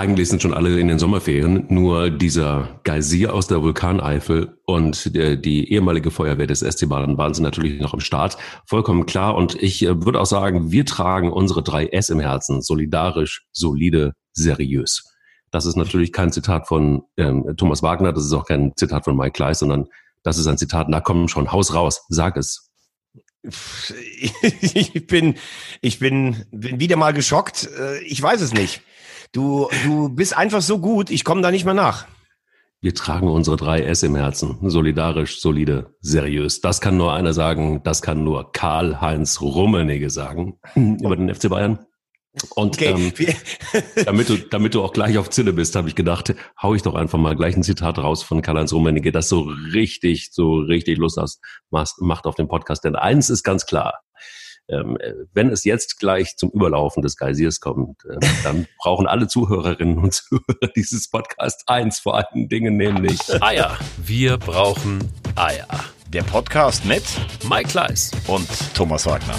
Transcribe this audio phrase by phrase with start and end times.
[0.00, 5.70] Eigentlich sind schon alle in den Sommerferien, nur dieser Geysir aus der Vulkaneifel und die
[5.70, 8.38] ehemalige Feuerwehr des SC Baden sind natürlich noch im Start.
[8.64, 9.34] Vollkommen klar.
[9.34, 12.62] Und ich äh, würde auch sagen, wir tragen unsere drei S im Herzen.
[12.62, 15.04] Solidarisch, solide, seriös.
[15.50, 19.14] Das ist natürlich kein Zitat von ähm, Thomas Wagner, das ist auch kein Zitat von
[19.14, 19.86] Mike Kleiss, sondern
[20.22, 22.70] das ist ein Zitat, na komm schon, Haus raus, sag es.
[23.42, 25.34] Ich bin,
[25.82, 27.68] ich bin, bin wieder mal geschockt.
[27.78, 28.80] Äh, ich weiß es nicht.
[29.32, 32.06] Du, du bist einfach so gut, ich komme da nicht mehr nach.
[32.80, 34.58] Wir tragen unsere drei S im Herzen.
[34.62, 36.62] Solidarisch, solide, seriös.
[36.62, 37.82] Das kann nur einer sagen.
[37.84, 41.78] Das kann nur Karl-Heinz Rummenigge sagen über den FC Bayern.
[42.54, 42.94] Und okay.
[42.96, 43.12] ähm,
[44.04, 46.94] damit, du, damit du auch gleich auf Zinne bist, habe ich gedacht, hau ich doch
[46.94, 51.18] einfach mal gleich ein Zitat raus von Karl-Heinz Rummenigge, das so richtig, so richtig Lust
[51.18, 51.40] hast,
[51.70, 52.84] macht auf den Podcast.
[52.84, 54.00] Denn eins ist ganz klar,
[54.68, 54.98] ähm,
[55.32, 60.14] wenn es jetzt gleich zum Überlaufen des Geysirs kommt, äh, dann brauchen alle Zuhörerinnen und
[60.14, 63.78] Zuhörer dieses Podcasts eins vor allen Dingen, nämlich Eier.
[63.98, 65.00] Wir brauchen
[65.36, 65.66] Eier.
[66.08, 67.04] Der Podcast mit
[67.48, 69.36] Mike Kleiss und Thomas Wagner.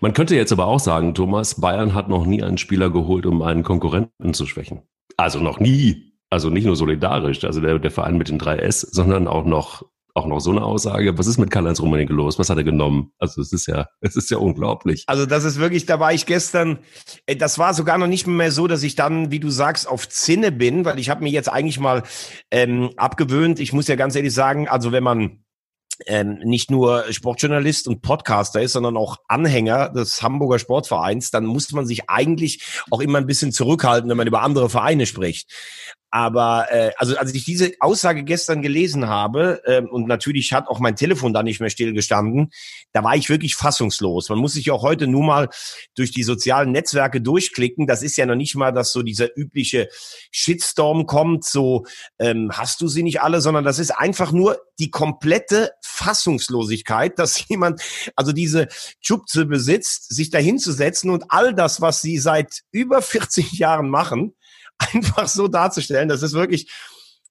[0.00, 3.42] Man könnte jetzt aber auch sagen, Thomas, Bayern hat noch nie einen Spieler geholt, um
[3.42, 4.82] einen Konkurrenten zu schwächen.
[5.16, 6.14] Also noch nie.
[6.30, 10.26] Also nicht nur solidarisch, also der, der Verein mit den 3S, sondern auch noch auch
[10.26, 11.16] noch so eine Aussage.
[11.16, 12.38] Was ist mit Karl-Heinz Rummenigge los?
[12.38, 13.12] Was hat er genommen?
[13.18, 15.04] Also es ist ja, es ist ja unglaublich.
[15.06, 16.78] Also das ist wirklich, da war ich gestern,
[17.26, 20.08] äh, das war sogar noch nicht mehr so, dass ich dann, wie du sagst, auf
[20.08, 22.02] Zinne bin, weil ich habe mir jetzt eigentlich mal
[22.50, 23.60] ähm, abgewöhnt.
[23.60, 25.44] Ich muss ja ganz ehrlich sagen, also wenn man
[26.06, 31.72] ähm, nicht nur Sportjournalist und Podcaster ist, sondern auch Anhänger des Hamburger Sportvereins, dann muss
[31.72, 35.50] man sich eigentlich auch immer ein bisschen zurückhalten, wenn man über andere Vereine spricht.
[36.10, 40.80] Aber äh, also als ich diese Aussage gestern gelesen habe äh, und natürlich hat auch
[40.80, 42.50] mein Telefon da nicht mehr stillgestanden,
[42.92, 44.30] da war ich wirklich fassungslos.
[44.30, 45.48] Man muss sich auch heute nur mal
[45.94, 47.86] durch die sozialen Netzwerke durchklicken.
[47.86, 49.88] Das ist ja noch nicht mal, dass so dieser übliche
[50.30, 51.84] Shitstorm kommt, so
[52.18, 57.44] ähm, hast du sie nicht alle, sondern das ist einfach nur die komplette Fassungslosigkeit, dass
[57.48, 57.82] jemand
[58.16, 58.68] also diese
[59.00, 64.34] Schubze besitzt, sich dahinzusetzen und all das, was sie seit über 40 Jahren machen,
[64.92, 66.08] einfach so darzustellen.
[66.08, 66.70] Das ist wirklich,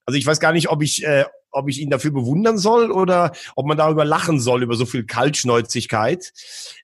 [0.06, 3.32] also ich weiß gar nicht, ob ich, äh, ob ich ihn dafür bewundern soll oder
[3.56, 6.32] ob man darüber lachen soll, über so viel Kaltschnäuzigkeit.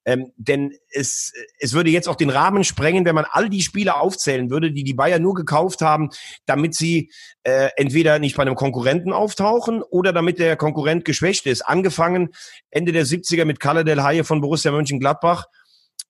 [0.06, 3.96] Ähm, denn es, es würde jetzt auch den Rahmen sprengen, wenn man all die Spiele
[3.96, 6.10] aufzählen würde, die die Bayern nur gekauft haben,
[6.46, 7.12] damit sie
[7.44, 11.62] äh, entweder nicht bei einem Konkurrenten auftauchen oder damit der Konkurrent geschwächt ist.
[11.62, 12.30] Angefangen
[12.72, 15.46] Ende der 70er mit Kalle Del Haie von Borussia Mönchengladbach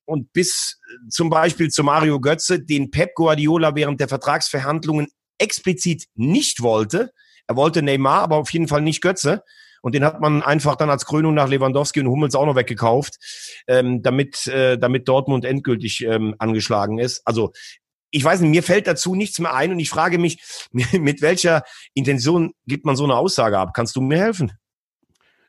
[0.06, 6.06] und bis äh, zum Beispiel zu Mario Götze, den Pep Guardiola während der Vertragsverhandlungen explizit
[6.16, 7.12] nicht wollte.
[7.47, 9.44] Er wollte Neymar, aber auf jeden Fall nicht Götze.
[9.81, 13.18] Und den hat man einfach dann als Krönung nach Lewandowski und Hummels auch noch weggekauft,
[13.68, 17.22] ähm, damit, äh, damit Dortmund endgültig ähm, angeschlagen ist.
[17.25, 17.52] Also
[18.09, 21.63] ich weiß nicht, mir fällt dazu nichts mehr ein und ich frage mich, mit welcher
[21.94, 23.72] Intention gibt man so eine Aussage ab?
[23.74, 24.53] Kannst du mir helfen?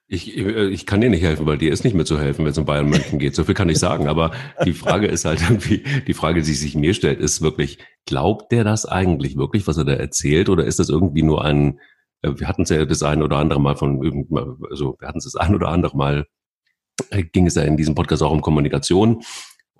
[0.06, 2.52] Ich, äh, ich kann dir nicht helfen, weil dir ist nicht mehr zu helfen, wenn
[2.52, 3.34] es um Bayern München geht.
[3.34, 4.08] So viel kann ich sagen.
[4.08, 4.32] Aber
[4.64, 8.64] die Frage ist halt irgendwie, die Frage, die sich mir stellt, ist wirklich, glaubt der
[8.64, 10.48] das eigentlich wirklich, was er da erzählt?
[10.48, 11.80] Oder ist das irgendwie nur ein,
[12.22, 14.00] äh, wir hatten es ja das ein oder andere Mal von
[14.70, 16.26] also wir hatten es das ein oder andere Mal,
[17.10, 19.22] äh, ging es ja in diesem Podcast auch um Kommunikation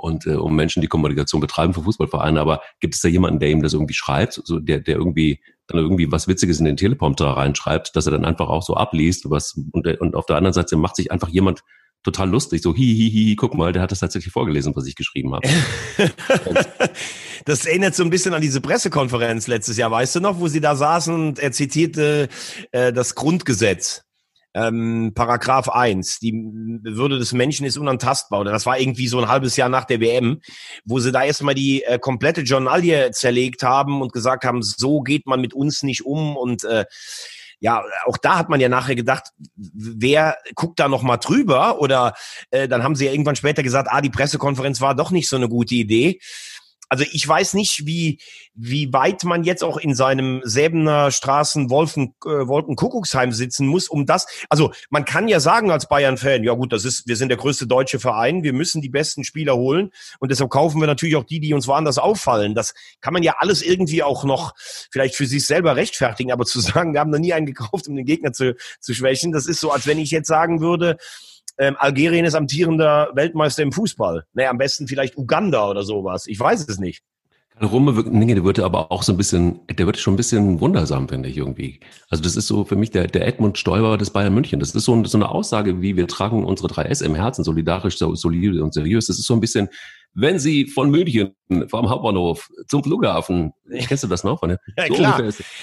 [0.04, 2.38] und äh, um Menschen, die Kommunikation betreiben für Fußballvereine.
[2.38, 5.81] Aber gibt es da jemanden, der ihm das irgendwie schreibt, so der, der irgendwie dann
[5.81, 9.59] irgendwie was Witziges in den Teleprompter reinschreibt, dass er dann einfach auch so abliest, was
[9.72, 11.62] und, und auf der anderen Seite macht sich einfach jemand
[12.03, 14.94] total lustig, so hi, hi, hi, guck mal, der hat das tatsächlich vorgelesen, was ich
[14.94, 15.48] geschrieben habe.
[17.47, 20.60] das erinnert so ein bisschen an diese Pressekonferenz letztes Jahr, weißt du noch, wo sie
[20.60, 22.28] da saßen und er zitierte
[22.72, 24.03] äh, das Grundgesetz
[24.54, 28.41] ähm, Paragraph 1, die Würde des Menschen ist unantastbar.
[28.41, 30.41] Oder das war irgendwie so ein halbes Jahr nach der WM,
[30.84, 35.26] wo sie da erstmal die äh, komplette Journalie zerlegt haben und gesagt haben, so geht
[35.26, 36.84] man mit uns nicht um und äh,
[37.60, 41.81] ja, auch da hat man ja nachher gedacht, wer guckt da noch mal drüber?
[41.81, 42.12] Oder
[42.50, 45.37] äh, dann haben sie ja irgendwann später gesagt, ah, die Pressekonferenz war doch nicht so
[45.37, 46.20] eine gute Idee
[46.88, 48.19] also ich weiß nicht, wie,
[48.54, 54.06] wie weit man jetzt auch in seinem Säbener Straßen Wolfen, äh, Wolkenkuckucksheim sitzen muss, um
[54.06, 57.38] das, also man kann ja sagen als Bayern-Fan, ja gut, das ist, wir sind der
[57.38, 61.25] größte deutsche Verein, wir müssen die besten Spieler holen und deshalb kaufen wir natürlich auch
[61.25, 62.54] die, die uns woanders auffallen.
[62.54, 64.54] Das kann man ja alles irgendwie auch noch
[64.90, 67.96] vielleicht für sich selber rechtfertigen, aber zu sagen, wir haben noch nie einen gekauft, um
[67.96, 70.98] den Gegner zu, zu schwächen, das ist so, als wenn ich jetzt sagen würde,
[71.58, 74.24] ähm, Algerien ist amtierender Weltmeister im Fußball.
[74.32, 76.26] Naja, am besten vielleicht Uganda oder sowas.
[76.26, 77.02] Ich weiß es nicht.
[77.62, 81.08] Rumme, nee, der wird aber auch so ein bisschen, der wird schon ein bisschen wundersam,
[81.08, 81.78] finde ich irgendwie.
[82.08, 84.58] Also das ist so für mich der, der Edmund Stoiber des Bayern München.
[84.58, 88.64] Das ist so, so eine Aussage, wie wir tragen unsere 3S im Herzen, solidarisch, solide
[88.64, 89.06] und seriös.
[89.06, 89.68] Das ist so ein bisschen
[90.14, 91.34] wenn Sie von München
[91.69, 93.52] vom Hauptbahnhof zum Flughafen,
[93.87, 94.43] kennst du das noch?
[94.43, 94.56] Ja,
[94.88, 95.22] so klar.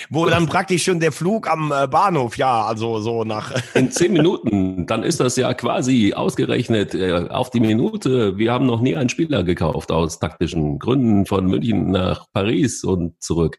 [0.10, 3.54] Wo dann praktisch schon der Flug am äh, Bahnhof, ja, also so nach.
[3.76, 8.38] In zehn Minuten, dann ist das ja quasi ausgerechnet äh, auf die Minute.
[8.38, 13.22] Wir haben noch nie einen Spieler gekauft aus taktischen Gründen von München nach Paris und
[13.22, 13.58] zurück.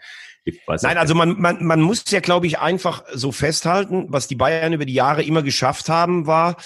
[0.83, 4.73] Nein, also man, man, man muss ja, glaube ich, einfach so festhalten, was die Bayern
[4.73, 6.57] über die Jahre immer geschafft haben, war,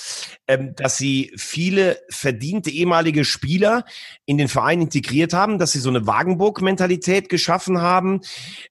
[0.46, 3.84] ähm, dass sie viele verdiente ehemalige Spieler
[4.24, 8.22] in den Verein integriert haben, dass sie so eine Wagenburg-Mentalität geschaffen haben,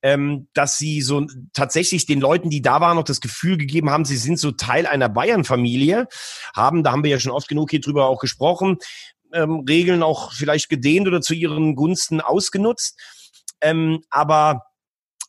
[0.02, 4.06] ähm, dass sie so tatsächlich den Leuten, die da waren, noch das Gefühl gegeben haben,
[4.06, 6.08] sie sind so Teil einer Bayern-Familie,
[6.56, 8.80] haben, da haben wir ja schon oft genug hier drüber auch gesprochen,
[9.34, 13.00] ähm, Regeln auch vielleicht gedehnt oder zu ihren Gunsten ausgenutzt.
[13.62, 14.64] Ähm, aber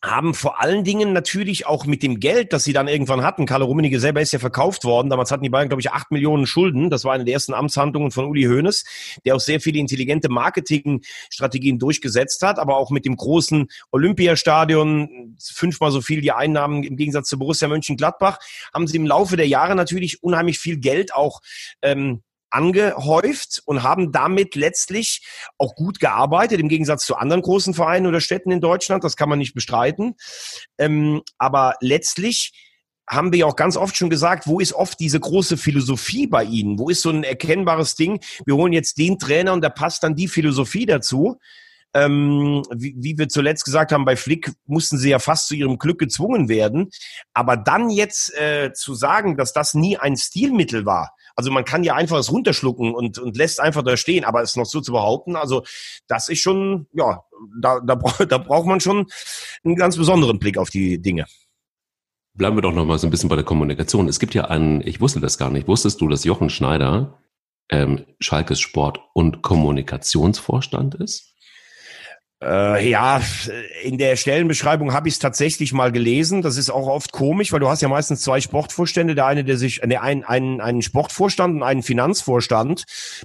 [0.03, 3.63] haben vor allen Dingen natürlich auch mit dem Geld, das sie dann irgendwann hatten, Karl
[3.63, 6.89] Rummenigge selber ist ja verkauft worden, damals hatten die Bayern, glaube ich, acht Millionen Schulden,
[6.89, 8.85] das war eine der ersten Amtshandlungen von Uli Hoeneß,
[9.25, 15.91] der auch sehr viele intelligente Marketingstrategien durchgesetzt hat, aber auch mit dem großen Olympiastadion, fünfmal
[15.91, 18.37] so viel die Einnahmen im Gegensatz zu Borussia Mönchengladbach,
[18.73, 21.41] haben sie im Laufe der Jahre natürlich unheimlich viel Geld auch
[21.81, 22.21] ähm,
[22.57, 25.21] angehäuft und haben damit letztlich
[25.59, 29.03] auch gut gearbeitet, im Gegensatz zu anderen großen Vereinen oder Städten in Deutschland.
[29.03, 30.15] Das kann man nicht bestreiten.
[30.79, 32.53] Ähm, aber letztlich
[33.07, 36.43] haben wir ja auch ganz oft schon gesagt, wo ist oft diese große Philosophie bei
[36.43, 36.79] Ihnen?
[36.79, 38.19] Wo ist so ein erkennbares Ding?
[38.45, 41.37] Wir holen jetzt den Trainer und da passt dann die Philosophie dazu.
[41.93, 45.77] Ähm, wie, wie wir zuletzt gesagt haben, bei Flick mussten sie ja fast zu ihrem
[45.77, 46.89] Glück gezwungen werden.
[47.33, 51.83] Aber dann jetzt äh, zu sagen, dass das nie ein Stilmittel war, also man kann
[51.83, 54.91] ja einfach es runterschlucken und, und lässt einfach da stehen, aber es noch so zu
[54.91, 55.63] behaupten, also
[56.07, 57.23] das ist schon, ja,
[57.61, 57.95] da, da,
[58.27, 59.05] da braucht man schon
[59.63, 61.25] einen ganz besonderen Blick auf die Dinge.
[62.33, 64.07] Bleiben wir doch noch mal so ein bisschen bei der Kommunikation.
[64.07, 67.19] Es gibt ja einen, ich wusste das gar nicht, wusstest du, dass Jochen Schneider
[67.69, 71.35] ähm, Schalkes Sport- und Kommunikationsvorstand ist?
[72.39, 73.19] Äh, ja,
[73.81, 76.43] in der Stellenbeschreibung habe ich es tatsächlich mal gelesen.
[76.43, 79.15] Das ist auch oft komisch, weil du hast ja meistens zwei Sportvorstände.
[79.15, 82.83] Der eine, der sich, der einen, einen, einen Sportvorstand und einen Finanzvorstand.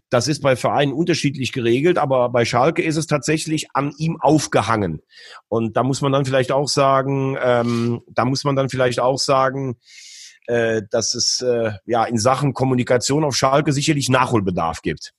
[0.08, 5.02] Das ist bei Vereinen unterschiedlich geregelt, aber bei Schalke ist es tatsächlich an ihm aufgehangen.
[5.48, 9.18] Und da muss man dann vielleicht auch sagen, ähm, da muss man dann vielleicht auch
[9.18, 9.76] sagen,
[10.46, 15.12] äh, dass es äh, ja in Sachen Kommunikation auf Schalke sicherlich Nachholbedarf gibt.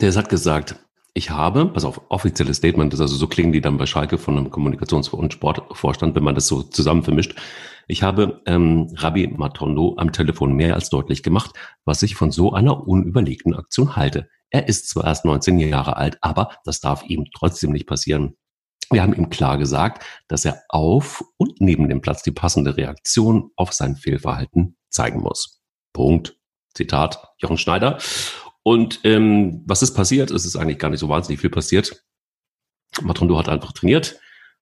[0.00, 0.76] Der hat gesagt,
[1.14, 4.38] ich habe, pass auf, offizielles Statement, das also so klingen die dann bei Schalke von
[4.38, 7.34] einem Kommunikations- und Sportvorstand, wenn man das so zusammen vermischt.
[7.86, 11.50] Ich habe ähm, Rabbi Matondo am Telefon mehr als deutlich gemacht,
[11.84, 14.28] was ich von so einer unüberlegten Aktion halte.
[14.50, 18.36] Er ist zwar erst 19 Jahre alt, aber das darf ihm trotzdem nicht passieren.
[18.90, 23.50] Wir haben ihm klar gesagt, dass er auf und neben dem Platz die passende Reaktion
[23.56, 25.62] auf sein Fehlverhalten zeigen muss.
[25.92, 26.36] Punkt.
[26.74, 27.98] Zitat Jochen Schneider.
[28.62, 30.30] Und ähm, was ist passiert?
[30.30, 32.04] Es ist eigentlich gar nicht so wahnsinnig viel passiert.
[33.00, 34.20] Matondo hat einfach trainiert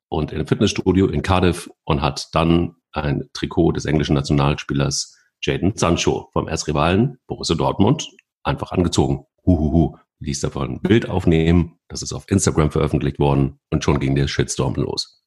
[0.08, 5.76] und in einem Fitnessstudio in Cardiff und hat dann ein Trikot des englischen Nationalspielers Jaden
[5.76, 8.08] Sancho vom Erzrivalen Borussia Dortmund
[8.42, 9.24] einfach angezogen.
[9.44, 9.96] Huhuhu.
[10.22, 14.28] Ließ davon ein Bild aufnehmen, das ist auf Instagram veröffentlicht worden und schon ging der
[14.28, 15.24] Shitstorm los.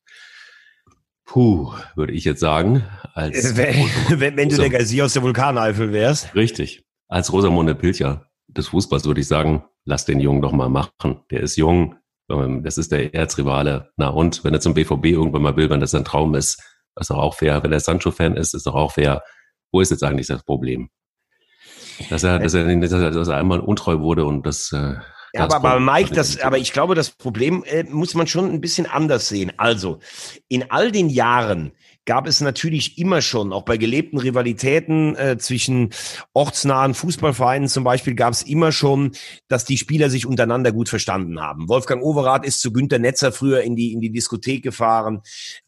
[1.25, 2.83] Puh, würde ich jetzt sagen.
[3.15, 6.35] Als wenn, wenn, du der Geysir aus der Vulkaneifel wärst.
[6.35, 6.83] Richtig.
[7.07, 11.21] Als Rosamunde Pilcher des Fußballs würde ich sagen, lass den Jungen doch mal machen.
[11.31, 11.95] Der ist jung,
[12.29, 13.91] ähm, das ist der Erzrivale.
[13.97, 16.61] Na und, wenn er zum BVB irgendwann mal will, wenn das sein Traum ist,
[16.99, 17.63] ist doch auch fair.
[17.63, 19.23] Wenn er Sancho-Fan ist, ist doch auch fair.
[19.71, 20.89] Wo ist jetzt eigentlich das Problem?
[22.09, 24.71] Dass er, dass er, dass er einmal untreu wurde und das.
[24.71, 24.95] Äh,
[25.35, 28.61] ja, aber, aber Mike, das, aber ich glaube, das Problem äh, muss man schon ein
[28.61, 29.51] bisschen anders sehen.
[29.57, 29.99] Also,
[30.47, 31.71] in all den Jahren,
[32.05, 35.91] gab es natürlich immer schon, auch bei gelebten Rivalitäten äh, zwischen
[36.33, 39.11] ortsnahen Fußballvereinen zum Beispiel, gab es immer schon,
[39.47, 41.69] dass die Spieler sich untereinander gut verstanden haben.
[41.69, 45.21] Wolfgang Overath ist zu Günter Netzer früher in die, in die Diskothek gefahren.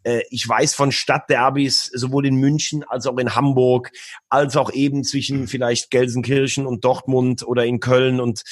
[0.04, 3.92] Äh, ich weiß von Stadtderbys, sowohl in München als auch in Hamburg,
[4.30, 8.44] als auch eben zwischen vielleicht Gelsenkirchen und Dortmund oder in Köln und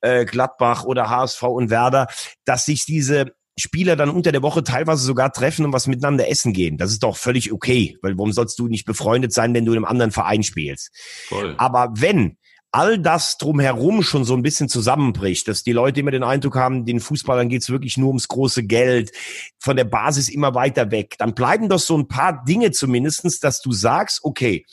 [0.00, 2.08] äh, Gladbach oder HSV und Werder,
[2.44, 6.52] dass sich diese Spieler dann unter der Woche teilweise sogar treffen und was miteinander essen
[6.52, 6.78] gehen.
[6.78, 9.78] Das ist doch völlig okay, weil warum sollst du nicht befreundet sein, wenn du in
[9.78, 10.90] einem anderen Verein spielst?
[11.28, 11.54] Voll.
[11.58, 12.36] Aber wenn
[12.70, 16.84] all das drumherum schon so ein bisschen zusammenbricht, dass die Leute immer den Eindruck haben,
[16.84, 19.10] den Fußballern geht's wirklich nur ums große Geld,
[19.58, 23.62] von der Basis immer weiter weg, dann bleiben doch so ein paar Dinge zumindestens, dass
[23.62, 24.66] du sagst, okay,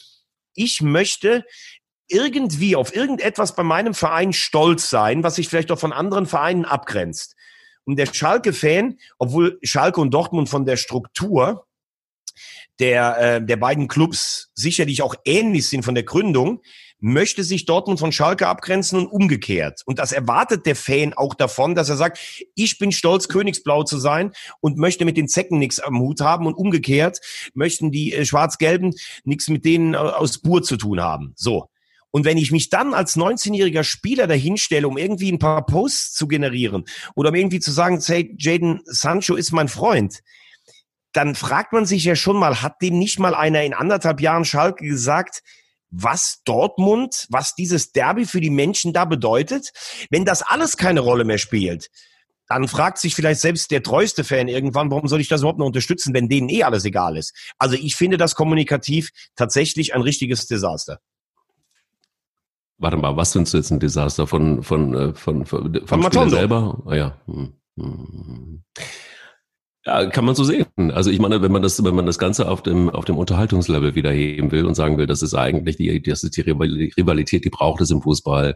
[0.53, 1.45] ich möchte
[2.07, 6.65] irgendwie auf irgendetwas bei meinem Verein stolz sein, was sich vielleicht auch von anderen Vereinen
[6.65, 7.34] abgrenzt.
[7.85, 11.65] Und der Schalke-Fan, obwohl Schalke und Dortmund von der Struktur
[12.79, 16.61] der, äh, der beiden Clubs sicherlich auch ähnlich sind von der Gründung,
[16.99, 19.81] möchte sich Dortmund von Schalke abgrenzen und umgekehrt.
[19.85, 22.19] Und das erwartet der Fan auch davon, dass er sagt,
[22.55, 26.47] ich bin stolz, Königsblau zu sein und möchte mit den Zecken nichts am Hut haben
[26.47, 27.19] und umgekehrt
[27.53, 31.33] möchten die äh, Schwarz-Gelben nichts mit denen äh, aus Bur zu tun haben.
[31.35, 31.69] So.
[32.15, 36.29] Und wenn ich mich dann als 19-jähriger Spieler dahinstelle, um irgendwie ein paar Posts zu
[36.29, 40.21] generieren oder um irgendwie zu sagen, hey, Jaden Sancho ist mein Freund,
[41.11, 44.45] dann fragt man sich ja schon mal, hat dem nicht mal einer in anderthalb Jahren
[44.45, 45.41] Schalke gesagt,
[45.89, 49.73] was Dortmund, was dieses Derby für die Menschen da bedeutet?
[50.09, 51.89] Wenn das alles keine Rolle mehr spielt,
[52.47, 55.65] dann fragt sich vielleicht selbst der treueste Fan irgendwann, warum soll ich das überhaupt noch
[55.65, 57.35] unterstützen, wenn denen eh alles egal ist?
[57.57, 61.01] Also ich finde das kommunikativ tatsächlich ein richtiges Desaster.
[62.77, 66.29] Warte mal, was findest du jetzt ein Desaster von von äh, von von, von Spieler
[66.29, 66.83] selber?
[66.85, 67.21] Ah, ja.
[67.25, 68.63] Hm, hm.
[69.85, 70.65] Ja, kann man so sehen.
[70.91, 73.95] Also ich meine, wenn man das, wenn man das Ganze auf dem auf dem Unterhaltungslevel
[73.95, 77.49] wieder heben will und sagen will, das ist eigentlich die, das ist die Rivalität, die
[77.49, 78.55] braucht es im Fußball.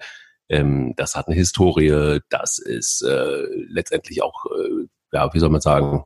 [0.50, 2.20] Ähm, das hat eine Historie.
[2.30, 6.04] Das ist äh, letztendlich auch, äh, ja, wie soll man sagen,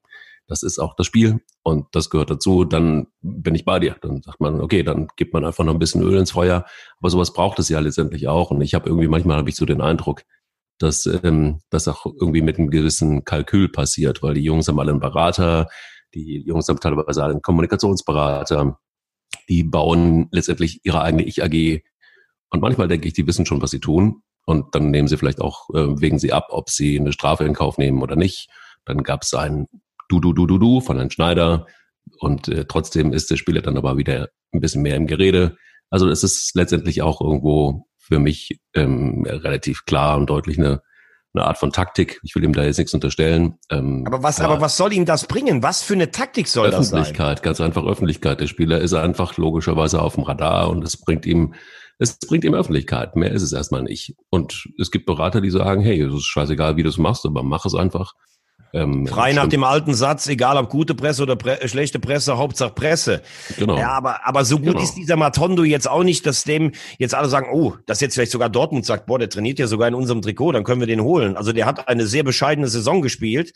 [0.54, 3.96] das ist auch das Spiel und das gehört dazu, dann bin ich bei dir.
[4.02, 6.64] Dann sagt man, okay, dann gibt man einfach noch ein bisschen Öl ins Feuer.
[7.00, 8.52] Aber sowas braucht es ja letztendlich auch.
[8.52, 10.22] Und ich habe irgendwie, manchmal habe ich so den Eindruck,
[10.78, 14.92] dass ähm, das auch irgendwie mit einem gewissen Kalkül passiert, weil die Jungs haben alle
[14.92, 15.70] einen Berater,
[16.14, 18.78] die Jungs haben teilweise einen Kommunikationsberater,
[19.50, 21.82] die bauen letztendlich ihre eigene Ich-AG.
[22.52, 24.22] Und manchmal denke ich, die wissen schon, was sie tun.
[24.46, 27.56] Und dann nehmen sie vielleicht auch, äh, wägen sie ab, ob sie eine Strafe in
[27.56, 28.50] Kauf nehmen oder nicht.
[28.86, 29.68] Dann gab es einen
[30.20, 31.68] du, du, du, du, du von Herrn Schneider.
[32.20, 35.58] Und äh, trotzdem ist der Spieler dann aber wieder ein bisschen mehr im Gerede.
[35.90, 40.82] Also es ist letztendlich auch irgendwo für mich ähm, relativ klar und deutlich eine,
[41.34, 42.20] eine Art von Taktik.
[42.24, 43.56] Ich will ihm da jetzt nichts unterstellen.
[43.70, 45.64] Ähm, aber was, aber was soll ihm das bringen?
[45.64, 47.00] Was für eine Taktik soll das sein?
[47.00, 48.40] Öffentlichkeit, ganz einfach Öffentlichkeit.
[48.42, 51.54] Der Spieler ist einfach logischerweise auf dem Radar und es bringt ihm,
[52.00, 53.16] es bringt ihm Öffentlichkeit.
[53.16, 54.16] Mehr ist es erstmal nicht.
[54.30, 57.44] Und es gibt Berater, die sagen, hey, es ist scheißegal, wie du es machst, aber
[57.44, 58.14] mach es einfach.
[58.76, 62.38] Ähm, Frei nach dem alten Satz, egal ob gute Presse oder Pre äh, schlechte Presse,
[62.38, 63.22] Hauptsache Presse.
[63.58, 63.78] Genau.
[63.78, 64.82] Ja, aber, aber so gut genau.
[64.82, 68.32] ist dieser Matondo jetzt auch nicht, dass dem jetzt alle sagen, oh, dass jetzt vielleicht
[68.32, 71.02] sogar Dortmund sagt, boah, der trainiert ja sogar in unserem Trikot, dann können wir den
[71.02, 71.38] holen.
[71.38, 73.54] Also der hat eine sehr bescheidene Saison gespielt.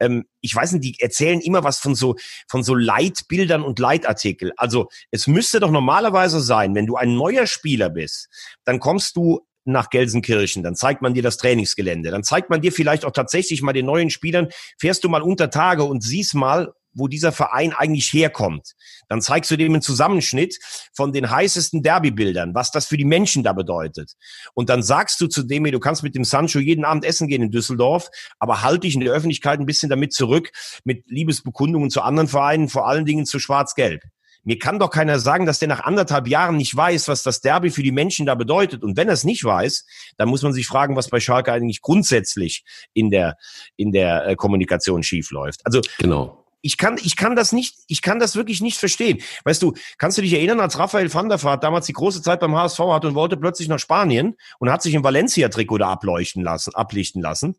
[0.00, 2.16] Ähm, ich weiß nicht, die erzählen immer was von so,
[2.48, 4.52] von so Leitbildern und Leitartikel.
[4.56, 8.30] Also es müsste doch normalerweise sein, wenn du ein neuer Spieler bist,
[8.64, 12.72] dann kommst du nach Gelsenkirchen, dann zeigt man dir das Trainingsgelände, dann zeigt man dir
[12.72, 16.72] vielleicht auch tatsächlich mal den neuen Spielern, fährst du mal unter Tage und siehst mal,
[16.94, 18.74] wo dieser Verein eigentlich herkommt.
[19.08, 20.58] Dann zeigst du dem einen Zusammenschnitt
[20.94, 24.12] von den heißesten Derbybildern, was das für die Menschen da bedeutet.
[24.54, 27.42] Und dann sagst du zu dem, du kannst mit dem Sancho jeden Abend essen gehen
[27.42, 30.52] in Düsseldorf, aber halt dich in der Öffentlichkeit ein bisschen damit zurück
[30.84, 34.02] mit Liebesbekundungen zu anderen Vereinen, vor allen Dingen zu Schwarz-Gelb.
[34.44, 37.70] Mir kann doch keiner sagen, dass der nach anderthalb Jahren nicht weiß, was das Derby
[37.70, 38.82] für die Menschen da bedeutet.
[38.82, 39.86] Und wenn er es nicht weiß,
[40.16, 43.36] dann muss man sich fragen, was bei Schalke eigentlich grundsätzlich in der,
[43.76, 45.60] in der äh, Kommunikation schiefläuft.
[45.64, 49.18] Also, genau ich kann, ich kann das nicht, ich kann das wirklich nicht verstehen.
[49.44, 52.40] Weißt du, kannst du dich erinnern, als Raphael van der Vaart damals die große Zeit
[52.40, 56.42] beim HSV hatte und wollte plötzlich nach Spanien und hat sich im Valencia-Trikot da ableuchten
[56.42, 57.56] lassen, ablichten lassen?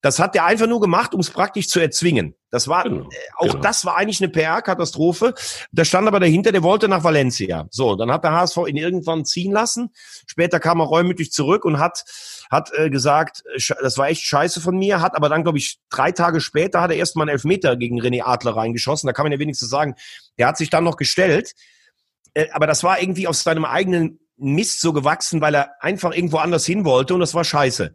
[0.00, 2.34] Das hat der einfach nur gemacht, um es praktisch zu erzwingen.
[2.50, 3.60] Das war, genau, äh, auch genau.
[3.60, 5.34] das war eigentlich eine PR-Katastrophe.
[5.72, 7.66] Da stand aber dahinter, der wollte nach Valencia.
[7.70, 9.90] So, dann hat der HSV ihn irgendwann ziehen lassen.
[10.26, 12.04] Später kam er reumütig zurück und hat,
[12.50, 13.42] hat äh, gesagt,
[13.80, 16.90] das war echt scheiße von mir, hat aber dann, glaube ich, drei Tage später hat
[16.90, 19.06] er erstmal einen Elfmeter gegen René Adler reingeschossen.
[19.06, 19.94] Da kann man ja wenigstens sagen,
[20.36, 21.52] der hat sich dann noch gestellt.
[22.34, 26.38] Äh, aber das war irgendwie aus seinem eigenen Mist so gewachsen, weil er einfach irgendwo
[26.38, 27.94] anders hin wollte und das war scheiße.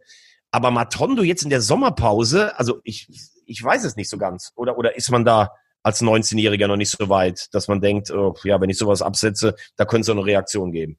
[0.50, 3.08] Aber Matondo jetzt in der Sommerpause, also ich,
[3.46, 4.52] ich weiß es nicht so ganz.
[4.56, 5.50] Oder, oder ist man da
[5.82, 9.54] als 19-Jähriger noch nicht so weit, dass man denkt, oh, ja, wenn ich sowas absetze,
[9.76, 10.98] da könnte es eine Reaktion geben?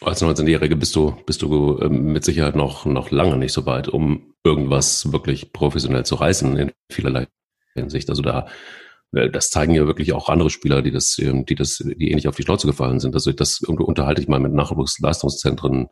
[0.00, 3.88] Als 19-Jähriger bist du, bist du äh, mit Sicherheit noch, noch lange nicht so weit,
[3.88, 7.28] um irgendwas wirklich professionell zu reißen in vielerlei
[7.74, 8.10] Hinsicht.
[8.10, 8.46] Also da,
[9.12, 12.28] äh, das zeigen ja wirklich auch andere Spieler, die das, ähm, die das, die ähnlich
[12.28, 13.14] auf die Schnauze gefallen sind.
[13.14, 15.88] Also das unterhalte ich mal mit Nachwuchsleistungszentren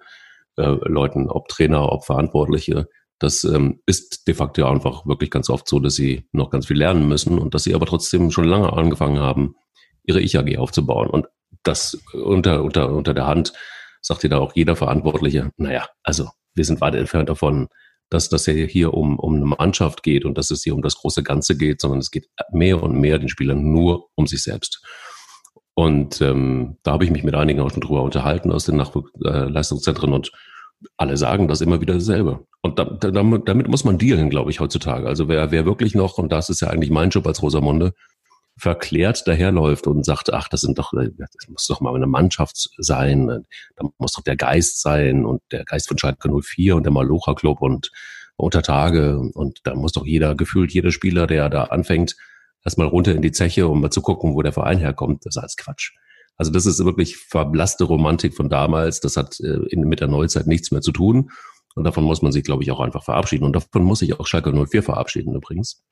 [0.56, 2.88] äh, Leuten, ob Trainer, ob Verantwortliche.
[3.18, 6.78] Das ähm, ist de facto einfach wirklich ganz oft so, dass sie noch ganz viel
[6.78, 9.54] lernen müssen und dass sie aber trotzdem schon lange angefangen haben,
[10.04, 11.08] ihre Ich-AG aufzubauen.
[11.08, 11.28] Und
[11.62, 13.52] das unter, unter, unter der Hand
[14.00, 17.68] sagt dir da auch jeder Verantwortliche, naja, also wir sind weit entfernt davon,
[18.10, 20.96] dass das ja hier um, um eine Mannschaft geht und dass es hier um das
[20.96, 24.82] große Ganze geht, sondern es geht mehr und mehr den Spielern nur um sich selbst.
[25.74, 30.12] Und ähm, da habe ich mich mit einigen auch schon drüber unterhalten aus den Nachwuchsleistungszentren
[30.12, 30.32] und
[30.96, 32.46] alle sagen das immer wieder dasselbe.
[32.60, 35.06] Und da, da, damit muss man dealen, glaube ich, heutzutage.
[35.06, 37.94] Also wer, wer wirklich noch, und das ist ja eigentlich mein Job als Rosamunde,
[38.56, 42.70] verklärt daherläuft und sagt, ach, das sind doch, äh, das muss doch mal eine Mannschaft
[42.76, 43.44] sein,
[43.76, 47.34] da muss doch der Geist sein und der Geist von Schalke 04 und der Malocha
[47.34, 47.90] Club und
[48.36, 52.16] unter Tage und da muss doch jeder, gefühlt jeder Spieler, der da anfängt,
[52.64, 55.24] erstmal runter in die Zeche, um mal zu gucken, wo der Verein herkommt.
[55.24, 55.92] Das ist alles Quatsch.
[56.36, 59.00] Also das ist wirklich verblasste Romantik von damals.
[59.00, 61.30] Das hat äh, in, mit der Neuzeit nichts mehr zu tun.
[61.74, 63.44] Und davon muss man sich, glaube ich, auch einfach verabschieden.
[63.44, 65.82] Und davon muss sich auch Schalke 04 verabschieden übrigens.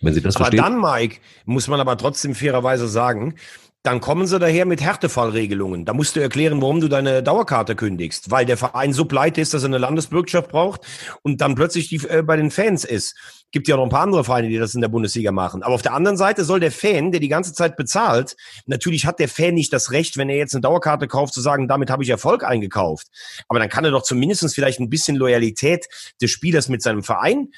[0.00, 0.62] Wenn Sie das aber verstehen.
[0.62, 3.36] dann, Mike, muss man aber trotzdem fairerweise sagen,
[3.82, 5.84] dann kommen sie daher mit Härtefallregelungen.
[5.84, 9.54] Da musst du erklären, warum du deine Dauerkarte kündigst, weil der Verein so pleite ist,
[9.54, 10.82] dass er eine Landesbürgschaft braucht
[11.22, 13.16] und dann plötzlich die, äh, bei den Fans ist.
[13.50, 15.64] Gibt ja noch ein paar andere Vereine, die das in der Bundesliga machen.
[15.64, 18.36] Aber auf der anderen Seite soll der Fan, der die ganze Zeit bezahlt,
[18.66, 21.66] natürlich hat der Fan nicht das Recht, wenn er jetzt eine Dauerkarte kauft, zu sagen,
[21.66, 23.08] damit habe ich Erfolg eingekauft.
[23.48, 25.88] Aber dann kann er doch zumindestens vielleicht ein bisschen Loyalität
[26.20, 27.48] des Spielers mit seinem Verein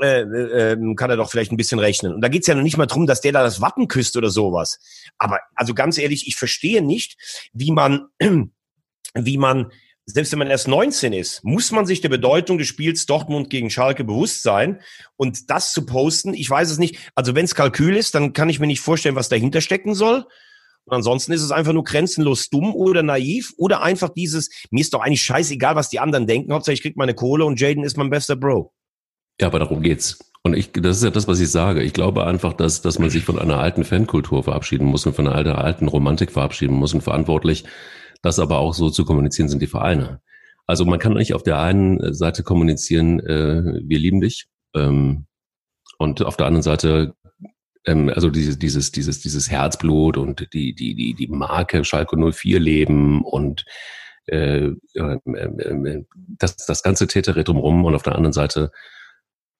[0.00, 2.14] äh, äh, kann er doch vielleicht ein bisschen rechnen.
[2.14, 4.30] Und da geht's ja noch nicht mal drum, dass der da das Wappen küsst oder
[4.30, 4.78] sowas.
[5.18, 7.16] Aber also ganz ehrlich, ich verstehe nicht,
[7.52, 8.08] wie man,
[9.14, 9.72] wie man,
[10.04, 13.70] selbst wenn man erst 19 ist, muss man sich der Bedeutung des Spiels Dortmund gegen
[13.70, 14.80] Schalke bewusst sein.
[15.16, 16.98] Und das zu posten, ich weiß es nicht.
[17.14, 20.26] Also wenn es Kalkül ist, dann kann ich mir nicht vorstellen, was dahinter stecken soll.
[20.84, 24.94] Und ansonsten ist es einfach nur grenzenlos dumm oder naiv oder einfach dieses, mir ist
[24.94, 26.52] doch eigentlich scheißegal, was die anderen denken.
[26.52, 28.72] Hauptsache ich krieg meine Kohle und Jaden ist mein bester Bro.
[29.40, 30.18] Ja, aber darum geht's.
[30.42, 31.82] Und ich, das ist ja das, was ich sage.
[31.82, 35.26] Ich glaube einfach, dass, dass man sich von einer alten Fankultur verabschieden muss und von
[35.26, 37.64] einer alten, Romantik verabschieden muss und verantwortlich,
[38.22, 40.20] das aber auch so zu kommunizieren sind die Vereine.
[40.66, 45.26] Also man kann nicht auf der einen Seite kommunizieren, äh, wir lieben dich, ähm,
[45.98, 47.14] und auf der anderen Seite
[47.86, 52.60] ähm, also dieses, dieses, dieses, dieses Herzblut und die, die, die, die Marke Schalke 04
[52.60, 53.64] leben und
[54.26, 56.04] äh, äh, äh,
[56.38, 58.72] das, das ganze Tätere drumherum und auf der anderen Seite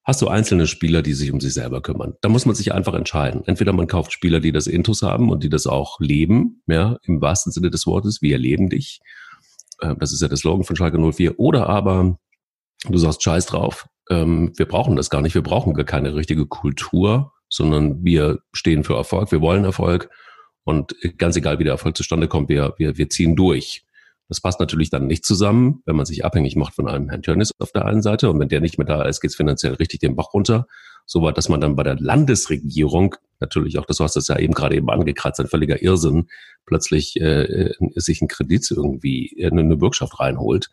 [0.07, 2.15] hast du einzelne Spieler, die sich um sich selber kümmern.
[2.21, 3.43] Da muss man sich einfach entscheiden.
[3.45, 7.21] Entweder man kauft Spieler, die das Intus haben und die das auch leben, ja, im
[7.21, 9.01] wahrsten Sinne des Wortes, wir leben dich.
[9.81, 11.41] Äh, das ist ja der Slogan von Schalke 04.
[11.41, 12.19] Oder aber
[12.89, 13.89] du sagst Scheiß drauf.
[14.09, 15.35] Ähm, wir brauchen das gar nicht.
[15.35, 19.33] Wir brauchen gar keine richtige Kultur, sondern wir stehen für Erfolg.
[19.33, 20.09] Wir wollen Erfolg.
[20.63, 23.86] Und ganz egal, wie der Erfolg zustande kommt, wir, wir, wir ziehen durch.
[24.29, 27.53] Das passt natürlich dann nicht zusammen, wenn man sich abhängig macht von einem Herrn Tönnis
[27.59, 30.01] auf der einen Seite und wenn der nicht mehr da ist, geht es finanziell richtig
[30.01, 30.67] den Bach runter.
[31.05, 34.55] So war, dass man dann bei der Landesregierung natürlich auch, das hast das ja eben
[34.55, 36.27] gerade eben angekratzt, ein völliger Irrsinn,
[36.67, 40.71] plötzlich äh, äh sich einen Kredit irgendwie in eine Bürgschaft reinholt.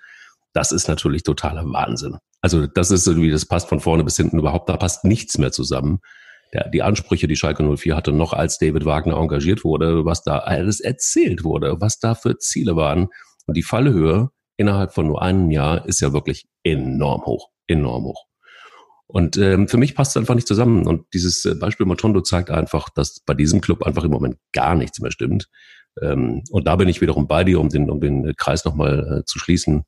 [0.54, 2.18] Das ist natürlich totaler Wahnsinn.
[2.42, 5.52] Also das ist irgendwie, das passt von vorne bis hinten überhaupt, da passt nichts mehr
[5.52, 6.00] zusammen.
[6.72, 10.80] Die Ansprüche, die Schalke 04 hatte, noch als David Wagner engagiert wurde, was da alles
[10.80, 13.10] erzählt wurde, was da für Ziele waren
[13.46, 18.26] und die Fallhöhe innerhalb von nur einem Jahr ist ja wirklich enorm hoch, enorm hoch.
[19.08, 20.88] Und ähm, für mich passt es einfach nicht zusammen.
[20.88, 24.76] Und dieses äh, Beispiel Motondo zeigt einfach, dass bei diesem Club einfach im Moment gar
[24.76, 25.50] nichts mehr stimmt.
[26.02, 29.26] Ähm, und da bin ich wiederum bei dir, um den, um den Kreis nochmal äh,
[29.26, 29.84] zu schließen.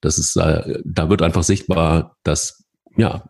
[0.00, 2.64] Das ist, äh, da wird einfach sichtbar, dass,
[2.96, 3.24] ja,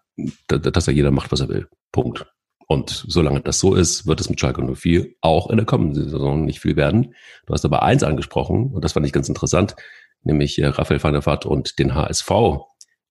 [0.49, 1.69] dass ja jeder macht, was er will.
[1.93, 2.27] Punkt.
[2.67, 6.45] Und solange das so ist, wird es mit Schalke 04 auch in der kommenden Saison
[6.45, 7.15] nicht viel werden.
[7.47, 9.77] Du hast aber eins angesprochen, und das fand ich ganz interessant,
[10.23, 12.31] nämlich äh, Raphael van der Vaart und den HSV.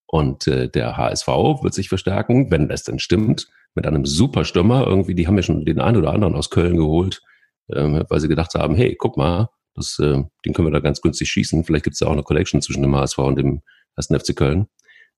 [0.07, 4.85] Und äh, der HSV wird sich verstärken, wenn das denn stimmt, mit einem Superstürmer.
[4.85, 7.21] Irgendwie, die haben ja schon den einen oder anderen aus Köln geholt,
[7.67, 11.01] äh, weil sie gedacht haben, hey, guck mal, das, äh, den können wir da ganz
[11.01, 11.63] günstig schießen.
[11.63, 13.61] Vielleicht gibt es ja auch eine Collection zwischen dem HSV und dem
[13.95, 14.07] 1.
[14.07, 14.67] FC Köln.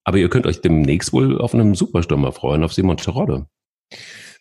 [0.04, 3.48] Aber ihr könnt euch demnächst wohl auf einen Superstürmer freuen, auf Simon Terodde.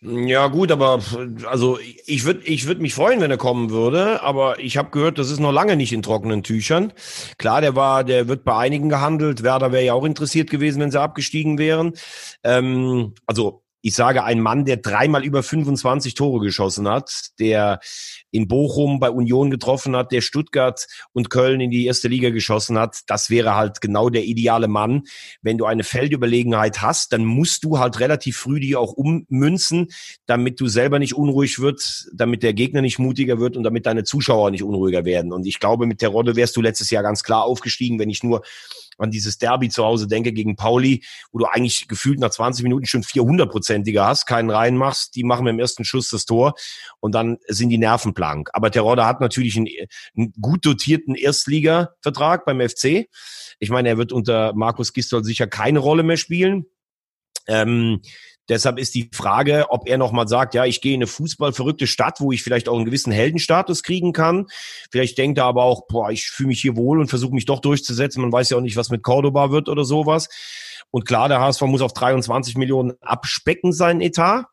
[0.00, 1.00] Ja, gut, aber
[1.46, 5.18] also ich würde ich würd mich freuen, wenn er kommen würde, aber ich habe gehört,
[5.18, 6.92] das ist noch lange nicht in trockenen Tüchern.
[7.38, 9.42] Klar, der war, der wird bei einigen gehandelt.
[9.42, 11.94] Werder wäre ja auch interessiert gewesen, wenn sie abgestiegen wären.
[12.42, 17.81] Ähm, also ich sage, ein Mann, der dreimal über 25 Tore geschossen hat, der
[18.31, 22.79] in Bochum bei Union getroffen hat, der Stuttgart und Köln in die erste Liga geschossen
[22.79, 25.03] hat, das wäre halt genau der ideale Mann.
[25.42, 29.88] Wenn du eine Feldüberlegenheit hast, dann musst du halt relativ früh die auch ummünzen,
[30.25, 34.05] damit du selber nicht unruhig wird, damit der Gegner nicht mutiger wird und damit deine
[34.05, 35.31] Zuschauer nicht unruhiger werden.
[35.31, 38.23] Und ich glaube, mit der Rodde wärst du letztes Jahr ganz klar aufgestiegen, wenn ich
[38.23, 38.40] nur
[38.98, 42.87] an dieses Derby zu Hause denke gegen Pauli, wo du eigentlich gefühlt nach 20 Minuten
[42.87, 46.54] schon 400-prozentiger hast, keinen reinmachst, die machen dem ersten Schuss das Tor
[47.00, 48.50] und dann sind die Nerven blank.
[48.52, 49.68] Aber Terodde hat natürlich einen,
[50.16, 53.09] einen gut dotierten Erstliga-Vertrag beim FC.
[53.59, 56.66] Ich meine, er wird unter Markus Gistol sicher keine Rolle mehr spielen.
[57.46, 58.00] Ähm,
[58.48, 62.20] Deshalb ist die Frage, ob er nochmal sagt, ja, ich gehe in eine fußballverrückte Stadt,
[62.20, 64.46] wo ich vielleicht auch einen gewissen Heldenstatus kriegen kann.
[64.90, 67.61] Vielleicht denkt er aber auch, boah, ich fühle mich hier wohl und versuche mich doch
[67.61, 68.20] durchzusetzen.
[68.20, 70.28] Man weiß ja auch nicht, was mit Cordoba wird oder sowas.
[70.94, 74.44] Und klar, der HSV muss auf 23 Millionen abspecken sein Etat.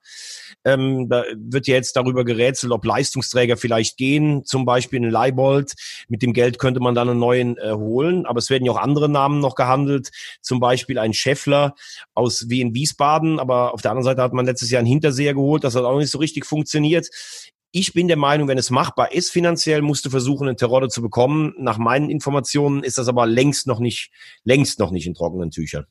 [0.66, 5.74] Ähm, da wird ja jetzt darüber gerätselt, ob Leistungsträger vielleicht gehen, zum Beispiel in Leibold.
[6.08, 8.26] Mit dem Geld könnte man dann einen neuen äh, holen.
[8.26, 10.10] Aber es werden ja auch andere Namen noch gehandelt,
[10.42, 11.76] zum Beispiel ein Scheffler
[12.16, 13.40] aus Wien Wiesbaden.
[13.40, 15.64] Aber auf der anderen Seite hat man letztes Jahr einen Hinterseher geholt.
[15.64, 17.08] Das hat auch nicht so richtig funktioniert.
[17.72, 21.04] Ich bin der Meinung, wenn es machbar ist finanziell, musst du versuchen, einen Terodde zu
[21.04, 21.54] bekommen.
[21.60, 24.10] Nach meinen Informationen ist das aber längst noch nicht,
[24.44, 25.86] längst noch nicht in trockenen Tüchern.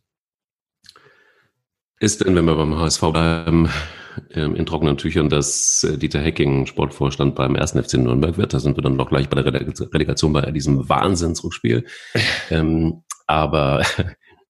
[2.03, 3.69] Ist denn, wenn wir beim HSV bleiben,
[4.33, 8.55] ähm, in trockenen Tüchern, dass äh, Dieter Hecking Sportvorstand beim ersten FC Nürnberg wird.
[8.55, 11.85] Da sind wir dann noch gleich bei der Relegation bei diesem Wahnsinnsrückspiel.
[12.51, 13.85] ähm, aber,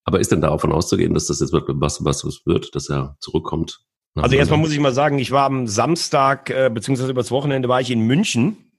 [0.04, 3.80] aber ist denn davon auszugehen, dass das jetzt wirklich was, was wird, dass er zurückkommt?
[4.14, 7.80] Also erstmal muss ich mal sagen, ich war am Samstag, äh, beziehungsweise übers Wochenende war
[7.80, 8.69] ich in München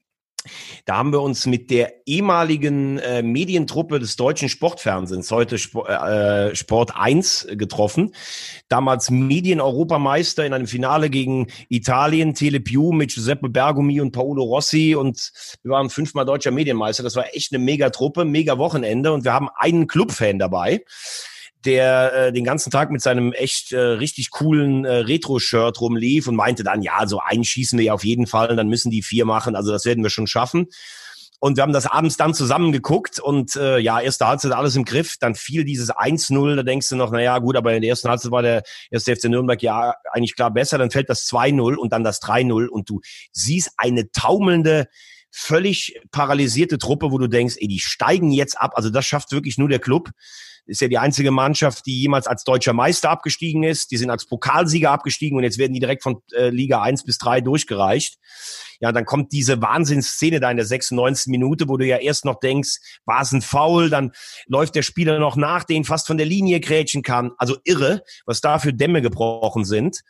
[0.84, 6.54] da haben wir uns mit der ehemaligen äh, Medientruppe des deutschen Sportfernsehens, heute Sport, äh,
[6.54, 8.14] Sport 1, getroffen.
[8.68, 15.32] Damals Medien-Europameister in einem Finale gegen Italien, Telepiu mit Giuseppe Bergomi und Paolo Rossi und
[15.62, 17.02] wir waren fünfmal deutscher Medienmeister.
[17.02, 20.82] Das war echt eine mega Truppe, mega Wochenende und wir haben einen Clubfan dabei
[21.64, 26.36] der äh, den ganzen Tag mit seinem echt äh, richtig coolen äh, Retro-Shirt rumlief und
[26.36, 29.56] meinte dann, ja, so einschießen wir ja auf jeden Fall, dann müssen die vier machen,
[29.56, 30.68] also das werden wir schon schaffen.
[31.44, 34.84] Und wir haben das abends dann zusammen geguckt und äh, ja, erste Halbzeit alles im
[34.84, 35.16] Griff.
[35.18, 38.30] Dann fiel dieses 1-0, da denkst du noch, naja, gut, aber in der ersten Halbzeit
[38.30, 40.78] war der erste FC Nürnberg ja eigentlich klar besser.
[40.78, 43.00] Dann fällt das 2-0 und dann das 3-0 und du
[43.32, 44.86] siehst eine taumelnde,
[45.32, 48.72] völlig paralysierte Truppe, wo du denkst, ey, die steigen jetzt ab.
[48.74, 50.10] Also das schafft wirklich nur der Club
[50.66, 53.90] ist ja die einzige Mannschaft, die jemals als deutscher Meister abgestiegen ist.
[53.90, 57.18] Die sind als Pokalsieger abgestiegen und jetzt werden die direkt von äh, Liga 1 bis
[57.18, 58.18] 3 durchgereicht.
[58.80, 61.28] Ja, dann kommt diese Wahnsinnsszene da in der 96.
[61.28, 64.12] Minute, wo du ja erst noch denkst, war es ein Foul, dann
[64.46, 67.32] läuft der Spieler noch nach, den fast von der Linie grätschen kann.
[67.38, 70.02] Also irre, was da für Dämme gebrochen sind.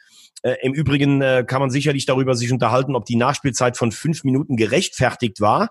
[0.43, 4.25] Äh, Im Übrigen äh, kann man sicherlich darüber sich unterhalten, ob die Nachspielzeit von fünf
[4.25, 5.71] Minuten gerechtfertigt war.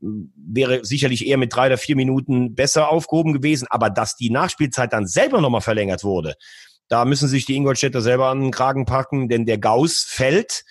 [0.00, 3.66] Wäre sicherlich eher mit drei oder vier Minuten besser aufgehoben gewesen.
[3.70, 6.34] Aber dass die Nachspielzeit dann selber nochmal verlängert wurde,
[6.88, 10.64] da müssen sich die Ingolstädter selber an den Kragen packen, denn der Gauss fällt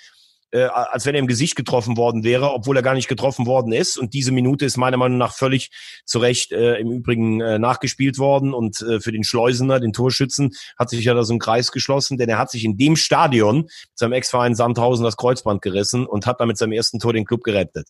[0.51, 3.71] äh, als wenn er im Gesicht getroffen worden wäre, obwohl er gar nicht getroffen worden
[3.71, 3.97] ist.
[3.97, 5.71] Und diese Minute ist meiner Meinung nach völlig
[6.05, 8.53] zu Recht äh, im Übrigen äh, nachgespielt worden.
[8.53, 12.17] Und äh, für den Schleusener, den Torschützen, hat sich ja da so ein Kreis geschlossen,
[12.17, 16.25] denn er hat sich in dem Stadion mit seinem Ex-Verein Sandhausen das Kreuzband gerissen und
[16.25, 17.87] hat damit seinem ersten Tor den Club gerettet.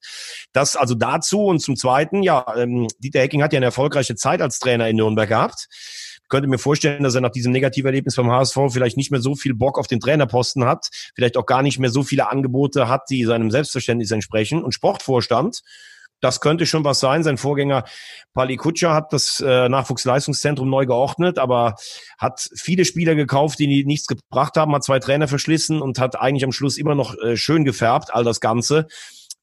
[0.53, 4.41] Das also dazu und zum Zweiten, ja, ähm, Dieter Hecking hat ja eine erfolgreiche Zeit
[4.41, 5.67] als Trainer in Nürnberg gehabt
[6.29, 9.53] könnte mir vorstellen, dass er nach diesem Negativerlebnis vom HSV vielleicht nicht mehr so viel
[9.53, 13.25] Bock auf den Trainerposten hat, vielleicht auch gar nicht mehr so viele Angebote hat, die
[13.25, 14.63] seinem Selbstverständnis entsprechen.
[14.63, 15.61] Und Sportvorstand,
[16.21, 17.23] das könnte schon was sein.
[17.23, 17.85] Sein Vorgänger
[18.33, 21.75] Pali Kutscher hat das äh, Nachwuchsleistungszentrum neu geordnet, aber
[22.17, 26.43] hat viele Spieler gekauft, die nichts gebracht haben, hat zwei Trainer verschlissen und hat eigentlich
[26.43, 28.87] am Schluss immer noch äh, schön gefärbt, all das Ganze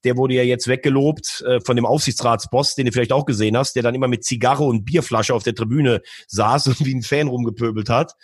[0.07, 3.75] der wurde ja jetzt weggelobt äh, von dem Aufsichtsratsboss, den du vielleicht auch gesehen hast,
[3.75, 7.27] der dann immer mit Zigarre und Bierflasche auf der Tribüne saß und wie ein Fan
[7.27, 8.15] rumgepöbelt hat.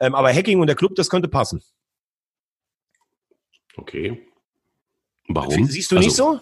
[0.00, 1.62] Ähm, aber Hacking und der Club, das könnte passen.
[3.76, 4.26] Okay.
[5.28, 5.66] Warum?
[5.66, 6.40] Siehst du also, nicht so?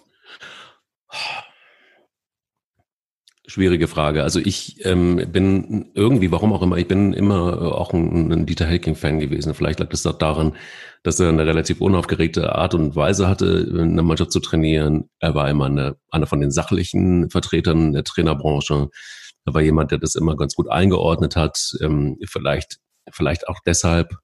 [3.54, 4.24] Schwierige Frage.
[4.24, 8.66] Also ich ähm, bin irgendwie, warum auch immer, ich bin immer auch ein, ein Dieter
[8.66, 9.54] Helking-Fan gewesen.
[9.54, 10.56] Vielleicht lag das auch daran,
[11.04, 15.08] dass er eine relativ unaufgeregte Art und Weise hatte, eine Mannschaft zu trainieren.
[15.20, 18.88] Er war immer eine, einer von den sachlichen Vertretern der Trainerbranche.
[19.44, 21.76] Er war jemand, der das immer ganz gut eingeordnet hat.
[21.80, 22.78] Ähm, vielleicht,
[23.12, 24.16] vielleicht auch deshalb,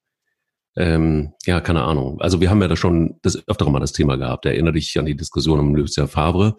[0.74, 2.20] ähm, ja, keine Ahnung.
[2.20, 4.44] Also wir haben ja da schon das öfter mal das Thema gehabt.
[4.44, 6.56] Erinnere dich an die Diskussion um Lucien Favre.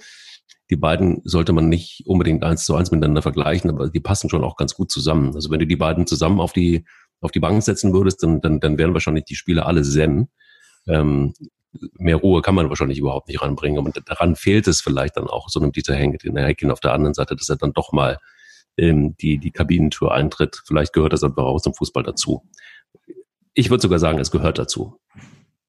[0.69, 4.43] Die beiden sollte man nicht unbedingt eins zu eins miteinander vergleichen, aber die passen schon
[4.43, 5.35] auch ganz gut zusammen.
[5.35, 6.85] Also wenn du die beiden zusammen auf die
[7.21, 10.27] auf die Bank setzen würdest, dann, dann, dann wären wahrscheinlich die Spieler alle zen.
[10.87, 11.33] Ähm,
[11.93, 13.85] mehr Ruhe kann man wahrscheinlich überhaupt nicht ranbringen.
[13.85, 17.35] Und daran fehlt es vielleicht dann auch so einem Dieter Henkin auf der anderen Seite,
[17.35, 18.17] dass er dann doch mal
[18.77, 20.61] ähm, die, die Kabinentür eintritt.
[20.65, 22.41] Vielleicht gehört das einfach auch zum Fußball dazu.
[23.53, 24.97] Ich würde sogar sagen, es gehört dazu.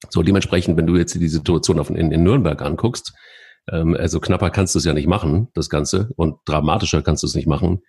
[0.08, 3.12] So, dementsprechend, wenn du jetzt die Situation auf, in, in Nürnberg anguckst,
[3.70, 7.26] ähm, also knapper kannst du es ja nicht machen, das Ganze, und dramatischer kannst du
[7.26, 7.82] es nicht machen.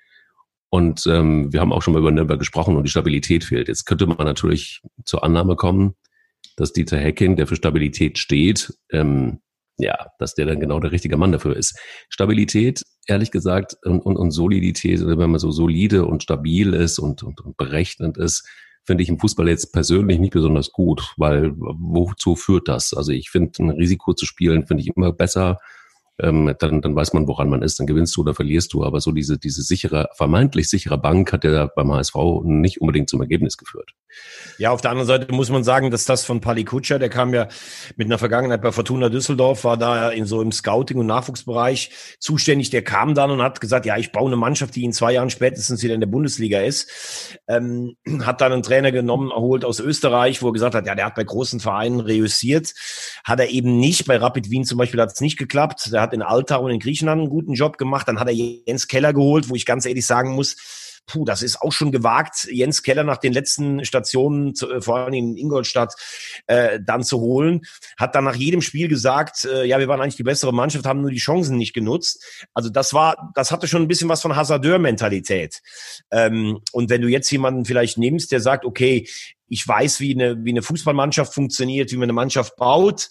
[0.70, 3.68] Und ähm, wir haben auch schon mal über Nürnberg gesprochen und die Stabilität fehlt.
[3.68, 5.94] Jetzt könnte man natürlich zur Annahme kommen,
[6.58, 9.40] dass Dieter Hecking, der für Stabilität steht, ähm,
[9.78, 11.80] ja, dass der dann genau der richtige Mann dafür ist.
[12.10, 17.24] Stabilität, ehrlich gesagt, und, und, und Solidität, wenn man so solide und stabil ist und,
[17.24, 18.48] und, und berechnend ist,
[18.86, 22.94] finde ich im Fußball jetzt persönlich nicht besonders gut, weil wozu führt das?
[22.94, 25.60] Also ich finde, ein Risiko zu spielen, finde ich immer besser
[26.20, 28.84] ähm, dann, dann weiß man, woran man ist, dann gewinnst du oder verlierst du.
[28.84, 33.22] Aber so diese, diese sichere, vermeintlich sichere Bank hat ja beim HSV nicht unbedingt zum
[33.22, 33.92] Ergebnis geführt.
[34.60, 37.34] Ja, auf der anderen Seite muss man sagen, dass das von Pali Kutscher, der kam
[37.34, 37.48] ja
[37.96, 42.70] mit einer Vergangenheit bei Fortuna Düsseldorf, war da in so im Scouting- und Nachwuchsbereich zuständig.
[42.70, 45.32] Der kam dann und hat gesagt, ja, ich baue eine Mannschaft, die in zwei Jahren
[45.32, 47.40] spätestens wieder in der Bundesliga ist.
[47.48, 51.06] Ähm, hat dann einen Trainer genommen, erholt aus Österreich, wo er gesagt hat, ja, der
[51.08, 52.74] hat bei großen Vereinen reüssiert.
[53.24, 54.06] Hat er eben nicht.
[54.06, 55.92] Bei Rapid Wien zum Beispiel hat es nicht geklappt.
[55.92, 58.08] Der hat in Alta und in Griechenland einen guten Job gemacht.
[58.08, 60.56] Dann hat er Jens Keller geholt, wo ich ganz ehrlich sagen muss,
[61.06, 64.98] puh, das ist auch schon gewagt, Jens Keller nach den letzten Stationen, zu, äh, vor
[64.98, 65.94] allem in Ingolstadt,
[66.48, 67.62] äh, dann zu holen.
[67.98, 71.02] Hat dann nach jedem Spiel gesagt, äh, ja, wir waren eigentlich die bessere Mannschaft, haben
[71.02, 72.46] nur die Chancen nicht genutzt.
[72.54, 75.62] Also das war, das hatte schon ein bisschen was von Hasardeur-Mentalität.
[76.12, 79.08] Ähm, und wenn du jetzt jemanden vielleicht nimmst, der sagt, okay,
[79.50, 83.10] ich weiß, wie eine, wie eine Fußballmannschaft funktioniert, wie man eine Mannschaft baut,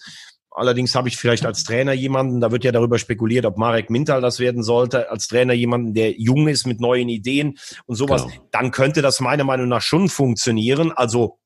[0.55, 4.21] Allerdings habe ich vielleicht als Trainer jemanden, da wird ja darüber spekuliert, ob Marek Mintal
[4.21, 8.47] das werden sollte, als Trainer jemanden, der jung ist mit neuen Ideen und sowas, genau.
[8.51, 10.91] dann könnte das meiner Meinung nach schon funktionieren.
[10.91, 11.39] Also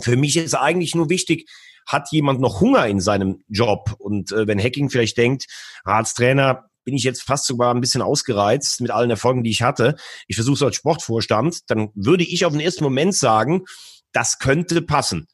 [0.00, 1.48] für mich ist eigentlich nur wichtig,
[1.86, 3.94] hat jemand noch Hunger in seinem Job?
[3.98, 5.46] Und äh, wenn Hacking vielleicht denkt,
[5.84, 9.50] ah, als Trainer bin ich jetzt fast sogar ein bisschen ausgereizt mit allen Erfolgen, die
[9.50, 9.96] ich hatte.
[10.26, 13.64] Ich versuche es als Sportvorstand, dann würde ich auf den ersten Moment sagen,
[14.12, 15.28] das könnte passen.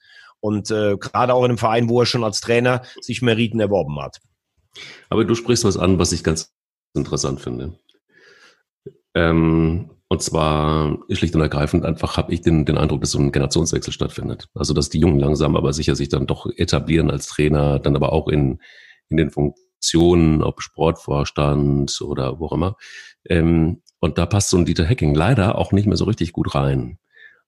[0.47, 4.01] Und äh, gerade auch in einem Verein, wo er schon als Trainer sich Meriten erworben
[4.01, 4.21] hat.
[5.09, 6.55] Aber du sprichst was an, was ich ganz
[6.95, 7.77] interessant finde.
[9.17, 13.33] Ähm, und zwar schlicht und ergreifend einfach habe ich den, den Eindruck, dass so ein
[13.33, 14.47] Generationswechsel stattfindet.
[14.55, 18.13] Also dass die Jungen langsam aber sicher sich dann doch etablieren als Trainer, dann aber
[18.13, 18.61] auch in,
[19.09, 22.77] in den Funktionen, ob Sportvorstand oder wo auch immer.
[23.29, 26.55] Ähm, und da passt so ein Dieter Hacking leider auch nicht mehr so richtig gut
[26.55, 27.01] rein.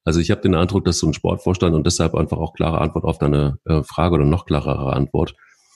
[0.09, 3.05] Also ich habe den Eindruck, dass so ein Sportvorstand und deshalb einfach auch klare Antwort
[3.05, 5.35] auf deine äh, Frage oder noch klarere Antwort.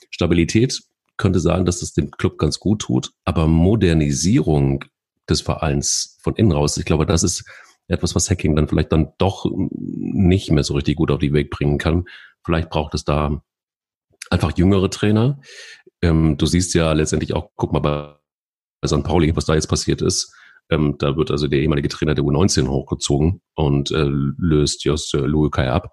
[0.09, 0.81] Stabilität
[1.17, 4.85] könnte sagen, dass das dem Club ganz gut tut, aber Modernisierung
[5.29, 7.47] des Vereins von innen raus, ich glaube, das ist
[7.87, 11.51] etwas, was Hacking dann vielleicht dann doch nicht mehr so richtig gut auf die Weg
[11.51, 12.05] bringen kann.
[12.43, 13.39] Vielleicht braucht es da
[14.31, 15.41] einfach jüngere Trainer.
[16.01, 19.03] Ähm, du siehst ja letztendlich auch, guck mal bei St.
[19.03, 20.33] Pauli, was da jetzt passiert ist.
[20.69, 25.17] Ähm, da wird also der ehemalige Trainer der U19 hochgezogen und äh, löst Jos äh,
[25.19, 25.91] Luukai ab.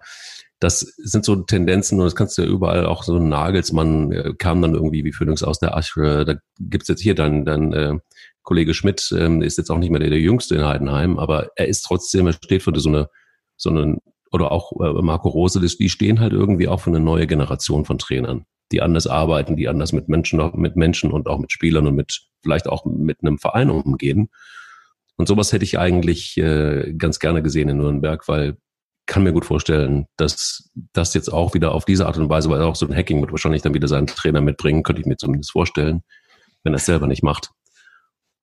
[0.60, 4.60] Das sind so Tendenzen und das kannst du ja überall auch so Nagelsmann äh, kam
[4.60, 6.24] dann irgendwie wie Phoenix aus der Asche.
[6.24, 7.98] Da gibt's jetzt hier dann, dann äh,
[8.42, 11.68] Kollege Schmidt ähm, ist jetzt auch nicht mehr der, der Jüngste in Heidenheim, aber er
[11.68, 13.08] ist trotzdem, er steht für so eine,
[13.56, 13.98] so eine
[14.32, 17.98] oder auch äh, Marco Rose, die stehen halt irgendwie auch für eine neue Generation von
[17.98, 21.96] Trainern, die anders arbeiten, die anders mit Menschen, mit Menschen und auch mit Spielern und
[21.96, 24.30] mit vielleicht auch mit einem Verein umgehen.
[25.20, 28.56] Und sowas hätte ich eigentlich äh, ganz gerne gesehen in Nürnberg, weil
[29.04, 32.62] kann mir gut vorstellen, dass das jetzt auch wieder auf diese Art und Weise, weil
[32.62, 35.50] auch so ein Hacking wird wahrscheinlich dann wieder seinen Trainer mitbringen, könnte ich mir zumindest
[35.50, 36.00] vorstellen,
[36.64, 37.50] wenn er es selber nicht macht.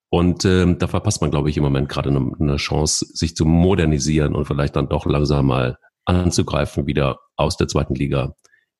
[0.09, 3.45] Und ähm, da verpasst man, glaube ich, im Moment gerade eine, eine Chance, sich zu
[3.45, 8.35] modernisieren und vielleicht dann doch langsam mal anzugreifen, wieder aus der zweiten Liga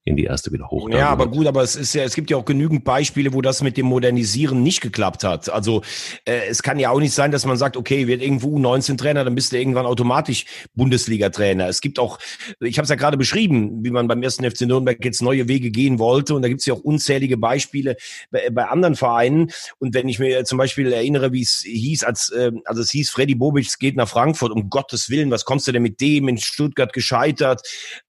[0.08, 0.89] in die erste wieder hoch.
[0.89, 3.62] Ja, aber gut, aber es ist ja, es gibt ja auch genügend Beispiele, wo das
[3.62, 5.50] mit dem Modernisieren nicht geklappt hat.
[5.50, 5.82] Also
[6.26, 9.26] äh, es kann ja auch nicht sein, dass man sagt, okay, wird irgendwo 19 Trainer,
[9.26, 11.67] dann bist du irgendwann automatisch Bundesliga-Trainer.
[11.67, 12.20] Es gibt auch,
[12.62, 15.72] ich habe es ja gerade beschrieben, wie man beim ersten FC Nürnberg jetzt neue Wege
[15.72, 16.36] gehen wollte.
[16.36, 17.98] Und da gibt es ja auch unzählige Beispiele
[18.32, 19.52] bei, bei, anderen Vereinen.
[19.80, 23.10] Und wenn ich mir zum Beispiel erinnere, wie es hieß, als äh, also es hieß,
[23.10, 26.38] Freddy Bobic geht nach Frankfurt, um Gottes Willen, was kommst du denn mit dem in
[26.38, 27.62] Stuttgart gescheitert,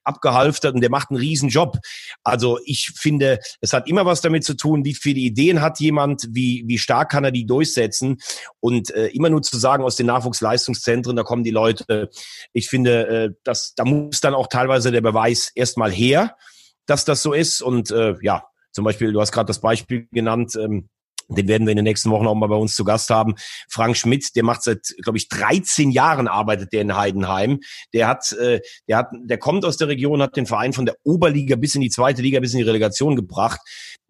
[0.08, 1.78] abgehalftert und der macht einen riesen Job.
[2.24, 6.26] Also ich finde, es hat immer was damit zu tun, wie viele Ideen hat jemand,
[6.30, 8.18] wie, wie stark kann er die durchsetzen
[8.60, 12.10] und äh, immer nur zu sagen aus den Nachwuchsleistungszentren, da kommen die Leute.
[12.52, 16.36] Ich finde, äh, dass, da muss dann auch teilweise der Beweis erstmal her,
[16.86, 20.54] dass das so ist und äh, ja, zum Beispiel, du hast gerade das Beispiel genannt,
[20.56, 20.88] ähm,
[21.28, 23.34] den werden wir in den nächsten Wochen auch mal bei uns zu Gast haben.
[23.68, 27.60] Frank Schmidt, der macht seit, glaube ich, 13 Jahren arbeitet der in Heidenheim.
[27.92, 30.96] Der hat, äh, der hat, der kommt aus der Region, hat den Verein von der
[31.04, 33.60] Oberliga bis in die zweite Liga, bis in die Relegation gebracht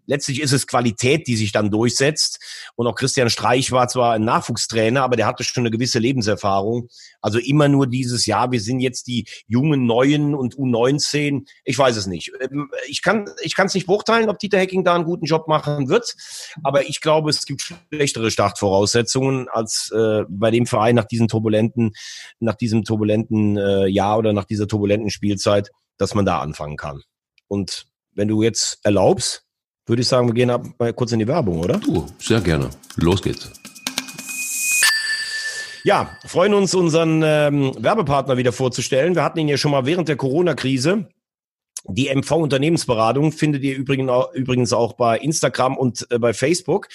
[0.09, 2.41] letztlich ist es Qualität, die sich dann durchsetzt.
[2.75, 6.89] Und auch Christian Streich war zwar ein Nachwuchstrainer, aber der hatte schon eine gewisse Lebenserfahrung.
[7.21, 11.47] Also immer nur dieses Jahr, wir sind jetzt die jungen Neuen und U19.
[11.65, 12.33] Ich weiß es nicht.
[12.41, 15.47] Ähm, ich kann ich kann es nicht beurteilen, ob Dieter Hecking da einen guten Job
[15.47, 16.17] machen wird.
[16.65, 21.93] Aber ich glaube, es gibt schlechtere Startvoraussetzungen als äh, bei dem Verein nach diesem turbulenten,
[22.41, 27.03] nach diesem turbulenten äh, Jahr oder nach dieser turbulenten Spielzeit, dass man da anfangen kann.
[27.47, 29.48] Und wenn du jetzt erlaubst,
[29.89, 31.79] würde ich sagen, wir gehen ab mal kurz in die Werbung, oder?
[31.79, 32.71] Du, sehr gerne.
[32.97, 33.51] Los geht's.
[35.85, 39.15] Ja, freuen uns, unseren ähm, Werbepartner wieder vorzustellen.
[39.15, 41.07] Wir hatten ihn ja schon mal während der Corona-Krise
[41.85, 46.89] Die MV Unternehmensberatung findet ihr übrigens auch bei Instagram und äh, bei Facebook.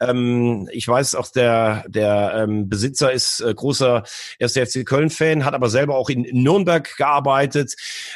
[0.00, 4.04] Ähm, ich weiß auch, der, der ähm, Besitzer ist äh, großer
[4.40, 4.52] 1.
[4.52, 7.74] FC Köln-Fan, hat aber selber auch in Nürnberg gearbeitet,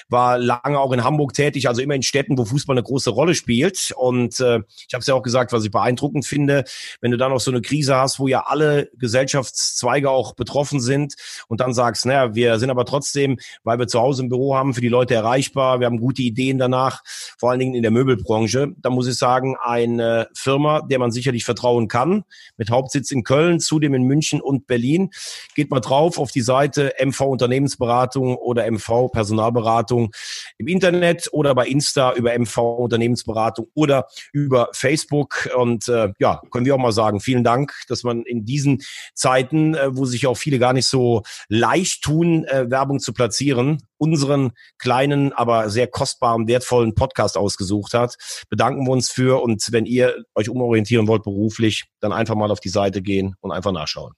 [0.08, 3.34] war lange auch in Hamburg tätig, also immer in Städten, wo Fußball eine große Rolle
[3.34, 3.92] spielt.
[3.96, 6.64] Und äh, ich habe es ja auch gesagt, was ich beeindruckend finde,
[7.00, 11.14] wenn du dann noch so eine Krise hast, wo ja alle Gesellschaftszweige auch betroffen sind
[11.48, 14.74] und dann sagst, naja, wir sind aber trotzdem, weil wir zu Hause im Büro haben,
[14.74, 17.02] für die Leute erreichbar, wir haben gute Ideen danach,
[17.38, 18.72] vor allen Dingen in der Möbelbranche.
[18.76, 22.24] Da muss ich sagen, eine Firma, der man sicherlich vertraut, anschauen kann,
[22.56, 25.10] mit Hauptsitz in Köln, zudem in München und Berlin.
[25.54, 30.12] Geht mal drauf auf die Seite MV Unternehmensberatung oder MV Personalberatung
[30.58, 35.48] im Internet oder bei Insta über MV Unternehmensberatung oder über Facebook.
[35.56, 38.82] Und äh, ja, können wir auch mal sagen, vielen Dank, dass man in diesen
[39.14, 43.78] Zeiten, äh, wo sich auch viele gar nicht so leicht tun, äh, Werbung zu platzieren,
[44.02, 48.16] unseren kleinen, aber sehr kostbaren, wertvollen Podcast ausgesucht hat.
[48.50, 52.58] Bedanken wir uns für und wenn ihr euch umorientieren wollt beruflich, dann einfach mal auf
[52.58, 54.12] die Seite gehen und einfach nachschauen.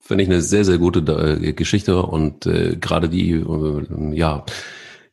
[0.00, 1.00] Finde ich eine sehr, sehr gute
[1.40, 4.44] äh, Geschichte und äh, gerade die, äh, ja,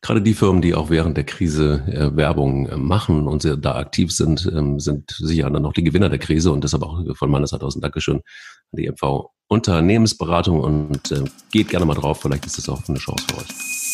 [0.02, 3.76] gerade die Firmen, die auch während der Krise äh, Werbung äh, machen und sehr, da
[3.76, 7.32] aktiv sind, ähm, sind sicher dann noch die Gewinner der Krise und deshalb auch von
[7.32, 12.22] meiner Seite aus ein Dankeschön an die MV Unternehmensberatung und äh, geht gerne mal drauf,
[12.22, 13.91] vielleicht ist das auch eine Chance für euch.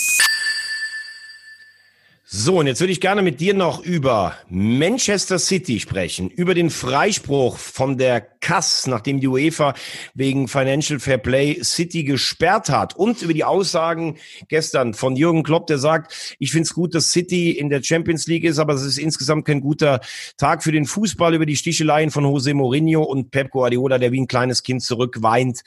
[2.40, 6.70] So, und jetzt würde ich gerne mit dir noch über Manchester City sprechen, über den
[6.70, 9.74] Freispruch von der Kass, nachdem die UEFA
[10.14, 14.18] wegen Financial Fair Play City gesperrt hat und über die Aussagen
[14.50, 18.28] gestern von Jürgen Klopp, der sagt, ich finde es gut, dass City in der Champions
[18.28, 20.00] League ist, aber es ist insgesamt kein guter
[20.38, 24.22] Tag für den Fußball, über die Sticheleien von Jose Mourinho und Pep Guardiola, der wie
[24.22, 25.62] ein kleines Kind zurückweint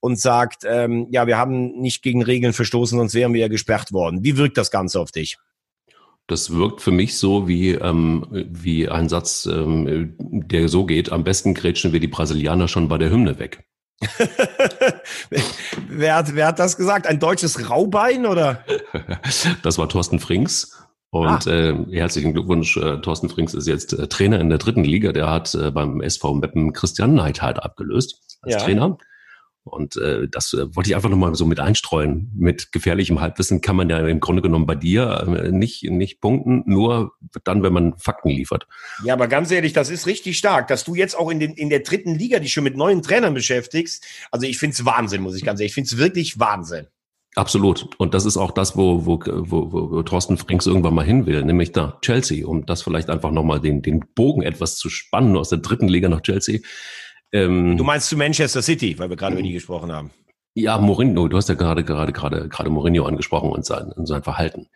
[0.00, 3.92] und sagt, ähm, ja, wir haben nicht gegen Regeln verstoßen, sonst wären wir ja gesperrt
[3.92, 4.24] worden.
[4.24, 5.38] Wie wirkt das Ganze auf dich?
[6.28, 11.24] Das wirkt für mich so wie, ähm, wie ein Satz, ähm, der so geht, am
[11.24, 13.64] besten grätschen wir die Brasilianer schon bei der Hymne weg.
[15.88, 17.06] wer, hat, wer hat das gesagt?
[17.06, 18.62] Ein deutsches Raubein oder?
[19.62, 20.84] das war Thorsten Frings.
[21.10, 21.50] Und ah.
[21.50, 25.12] äh, herzlichen Glückwunsch, äh, Thorsten Frings ist jetzt äh, Trainer in der dritten Liga.
[25.12, 28.60] Der hat äh, beim SV Meppen Christian Neidhardt abgelöst als ja.
[28.60, 28.98] Trainer.
[29.68, 32.32] Und äh, das äh, wollte ich einfach nochmal so mit einstreuen.
[32.34, 36.64] Mit gefährlichem Halbwissen kann man ja im Grunde genommen bei dir äh, nicht, nicht punkten,
[36.66, 37.12] nur
[37.44, 38.66] dann, wenn man Fakten liefert.
[39.04, 41.70] Ja, aber ganz ehrlich, das ist richtig stark, dass du jetzt auch in, den, in
[41.70, 44.04] der dritten Liga dich schon mit neuen Trainern beschäftigst.
[44.30, 45.70] Also ich finde es Wahnsinn, muss ich ganz ehrlich.
[45.70, 46.86] Ich finde es wirklich Wahnsinn.
[47.38, 47.88] Absolut.
[47.98, 51.26] Und das ist auch das, wo, wo, wo, wo, wo Thorsten Frings irgendwann mal hin
[51.26, 55.36] will, nämlich da Chelsea, um das vielleicht einfach nochmal den, den Bogen etwas zu spannen
[55.36, 56.60] aus der dritten Liga nach Chelsea.
[57.32, 60.10] Ähm, du meinst zu Manchester City, weil wir gerade über die gesprochen haben.
[60.54, 64.22] Ja, Mourinho, du hast ja gerade gerade gerade gerade Mourinho angesprochen und sein, und sein
[64.22, 64.68] Verhalten.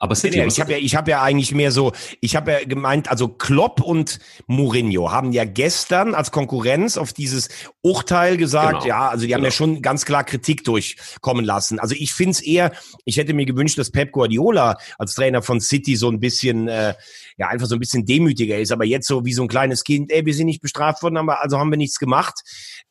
[0.00, 3.10] Aber City, ich habe ja, ich habe ja eigentlich mehr so, ich habe ja gemeint,
[3.10, 7.48] also Klopp und Mourinho haben ja gestern als Konkurrenz auf dieses
[7.82, 8.86] Urteil gesagt, genau.
[8.86, 9.56] ja, also die haben ja genau.
[9.56, 11.80] schon ganz klar Kritik durchkommen lassen.
[11.80, 12.72] Also ich finde es eher,
[13.06, 16.94] ich hätte mir gewünscht, dass Pep Guardiola als Trainer von City so ein bisschen, äh,
[17.36, 20.12] ja, einfach so ein bisschen demütiger ist, aber jetzt so wie so ein kleines Kind,
[20.12, 22.42] ey, wir sind nicht bestraft worden, aber also haben wir nichts gemacht.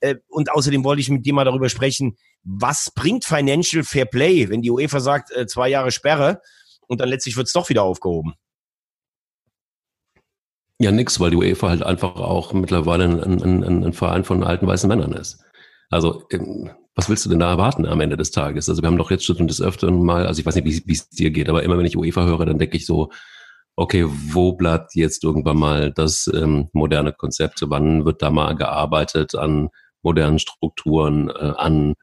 [0.02, 4.50] Äh, und außerdem wollte ich mit dir mal darüber sprechen, was bringt Financial Fair Play,
[4.50, 6.41] wenn die UEFA sagt, äh, zwei Jahre Sperre?
[6.88, 8.34] Und dann letztlich wird es doch wieder aufgehoben.
[10.80, 14.43] Ja, nix, weil die UEFA halt einfach auch mittlerweile ein, ein, ein, ein Verein von
[14.43, 15.43] alten weißen Männern ist.
[15.89, 18.69] Also, ähm, was willst du denn da erwarten am Ende des Tages?
[18.69, 21.10] Also, wir haben doch jetzt schon des Öfteren mal, also ich weiß nicht, wie es
[21.10, 23.10] dir geht, aber immer wenn ich UEFA höre, dann denke ich so,
[23.76, 27.62] okay, wo bleibt jetzt irgendwann mal das ähm, moderne Konzept?
[27.67, 29.69] Wann wird da mal gearbeitet an
[30.04, 31.95] modernen Strukturen, äh, an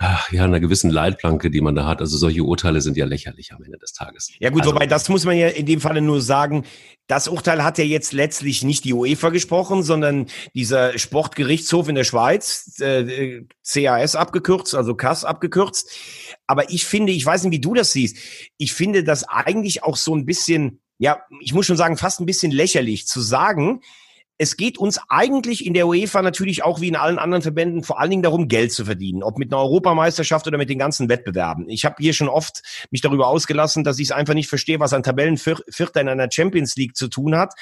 [0.00, 2.00] ja, einer gewissen Leitplanke, die man da hat.
[2.00, 4.32] Also solche Urteile sind ja lächerlich am Ende des Tages.
[4.38, 6.64] Ja gut, also, wobei das muss man ja in dem Falle nur sagen,
[7.06, 12.04] das Urteil hat ja jetzt letztlich nicht die UEFA gesprochen, sondern dieser Sportgerichtshof in der
[12.04, 15.90] Schweiz, äh, CAS abgekürzt, also CAS abgekürzt.
[16.46, 18.16] Aber ich finde, ich weiß nicht, wie du das siehst,
[18.56, 22.26] ich finde das eigentlich auch so ein bisschen, ja, ich muss schon sagen, fast ein
[22.26, 23.82] bisschen lächerlich zu sagen,
[24.40, 28.00] es geht uns eigentlich in der UEFA natürlich auch wie in allen anderen Verbänden vor
[28.00, 31.68] allen Dingen darum, Geld zu verdienen, ob mit einer Europameisterschaft oder mit den ganzen Wettbewerben.
[31.68, 34.94] Ich habe hier schon oft mich darüber ausgelassen, dass ich es einfach nicht verstehe, was
[34.94, 37.52] ein Tabellenvierter in einer Champions League zu tun hat,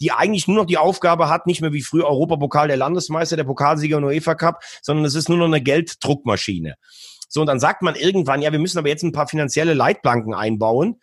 [0.00, 3.42] die eigentlich nur noch die Aufgabe hat, nicht mehr wie früher Europapokal der Landesmeister, der
[3.42, 6.76] Pokalsieger und UEFA Cup, sondern es ist nur noch eine Gelddruckmaschine.
[7.28, 10.32] So, und dann sagt man irgendwann, ja, wir müssen aber jetzt ein paar finanzielle Leitplanken
[10.34, 10.98] einbauen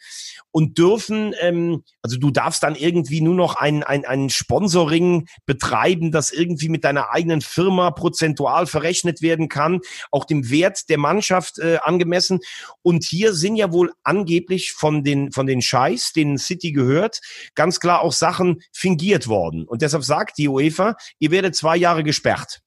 [0.52, 6.12] und dürfen, ähm, also du darfst dann irgendwie nur noch ein, ein, ein Sponsoring betreiben,
[6.12, 11.60] das irgendwie mit deiner eigenen Firma prozentual verrechnet werden kann, auch dem Wert der Mannschaft
[11.60, 12.40] äh, angemessen.
[12.82, 17.22] Und hier sind ja wohl angeblich von den, von den Scheiß, denen City gehört,
[17.54, 19.66] ganz klar auch Sachen fingiert worden.
[19.66, 22.62] Und deshalb sagt die UEFA, ihr werdet zwei Jahre gesperrt.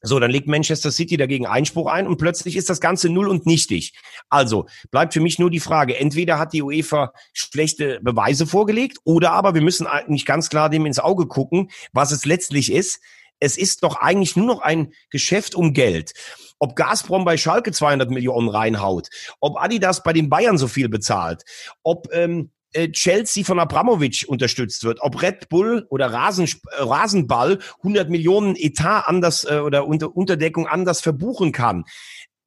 [0.00, 3.46] So, dann legt Manchester City dagegen Einspruch ein und plötzlich ist das Ganze null und
[3.46, 3.94] nichtig.
[4.28, 9.32] Also bleibt für mich nur die Frage, entweder hat die UEFA schlechte Beweise vorgelegt oder
[9.32, 13.00] aber wir müssen eigentlich ganz klar dem ins Auge gucken, was es letztlich ist.
[13.40, 16.12] Es ist doch eigentlich nur noch ein Geschäft um Geld.
[16.60, 19.08] Ob Gazprom bei Schalke 200 Millionen reinhaut,
[19.40, 21.44] ob Adidas bei den Bayern so viel bezahlt,
[21.84, 22.57] ob ähm, äh,
[22.92, 29.02] Chelsea von Abramovic unterstützt wird, ob Red Bull oder Rasen, äh, Rasenball 100 Millionen Etat
[29.06, 31.84] anders äh, oder unter, Unterdeckung anders verbuchen kann.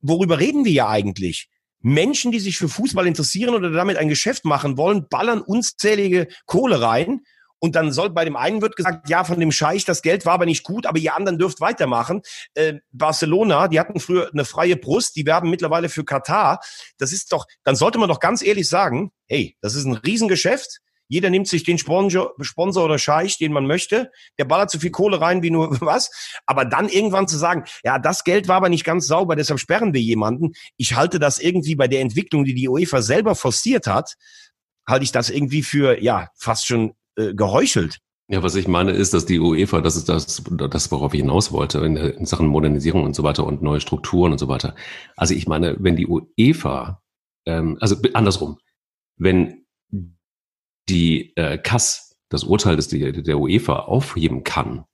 [0.02, 1.50] Worüber reden wir ja eigentlich?
[1.80, 6.82] Menschen, die sich für Fußball interessieren oder damit ein Geschäft machen wollen, ballern unzählige Kohle
[6.82, 7.22] rein
[7.64, 10.34] und dann soll bei dem einen wird gesagt, ja, von dem Scheich, das Geld war
[10.34, 12.24] aber nicht gut, aber ihr anderen dürft weitermachen.
[12.56, 16.60] Äh, Barcelona, die hatten früher eine freie Brust, die werben mittlerweile für Katar.
[16.98, 20.80] Das ist doch, dann sollte man doch ganz ehrlich sagen, hey, das ist ein Riesengeschäft.
[21.08, 24.12] Jeder nimmt sich den Sponsor, Sponsor oder Scheich, den man möchte.
[24.40, 26.10] Der ballert so viel Kohle rein wie nur was.
[26.48, 29.94] Aber dann irgendwann zu sagen, ja, das Geld war aber nicht ganz sauber, deshalb sperren
[29.94, 30.54] wir jemanden.
[30.78, 34.16] Ich halte das irgendwie bei der Entwicklung, die die UEFA selber forciert hat,
[34.88, 38.00] halte ich das irgendwie für, ja, fast schon äh, geheuchelt.
[38.28, 41.52] Ja, was ich meine ist, dass die UEFA, das ist das, das worauf ich hinaus
[41.52, 44.74] wollte, in, in Sachen Modernisierung und so weiter und neue Strukturen und so weiter.
[45.18, 47.02] Also ich meine, wenn die UEFA,
[47.46, 48.58] ähm, also andersrum,
[49.18, 49.66] wenn
[50.88, 54.86] die äh, KAS das Urteil des, der UEFA aufheben kann,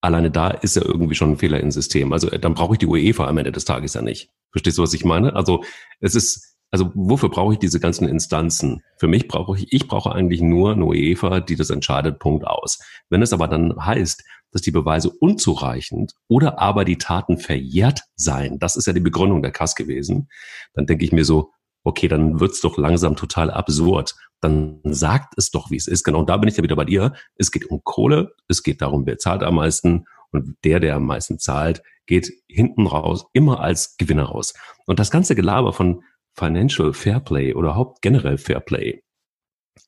[0.00, 2.12] alleine da ist ja irgendwie schon ein Fehler im System.
[2.12, 4.30] Also dann brauche ich die UEFA am Ende des Tages ja nicht.
[4.52, 5.34] Verstehst du, was ich meine?
[5.34, 5.64] Also
[6.00, 8.82] es ist, also wofür brauche ich diese ganzen Instanzen?
[8.98, 12.78] Für mich brauche ich, ich brauche eigentlich nur eine UEFA, die das entscheidet, Punkt aus.
[13.08, 18.58] Wenn es aber dann heißt, dass die Beweise unzureichend oder aber die Taten verjährt seien,
[18.58, 20.28] das ist ja die Begründung der Kass gewesen,
[20.74, 21.52] dann denke ich mir so,
[21.84, 24.14] okay, dann wird's doch langsam total absurd.
[24.40, 26.04] Dann sagt es doch, wie es ist.
[26.04, 27.14] Genau, und da bin ich ja wieder bei dir.
[27.36, 31.06] Es geht um Kohle, es geht darum, wer zahlt am meisten und der, der am
[31.06, 34.54] meisten zahlt, geht hinten raus, immer als Gewinner raus.
[34.86, 36.02] Und das ganze Gelaber von
[36.38, 39.02] Financial Fairplay oder überhaupt generell Fairplay.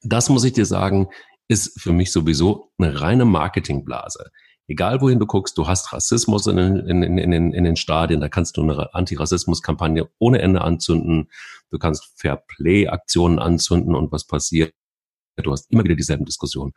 [0.02, 1.08] Das muss ich dir sagen,
[1.48, 4.30] ist für mich sowieso eine reine Marketingblase.
[4.68, 8.28] Egal wohin du guckst, du hast Rassismus in, in, in, in, in den Stadien, da
[8.28, 11.28] kannst du eine Antirassismus-Kampagne ohne Ende anzünden,
[11.70, 14.72] du kannst Fairplay-Aktionen anzünden und was passiert?
[15.36, 16.72] Du hast immer wieder dieselben Diskussionen.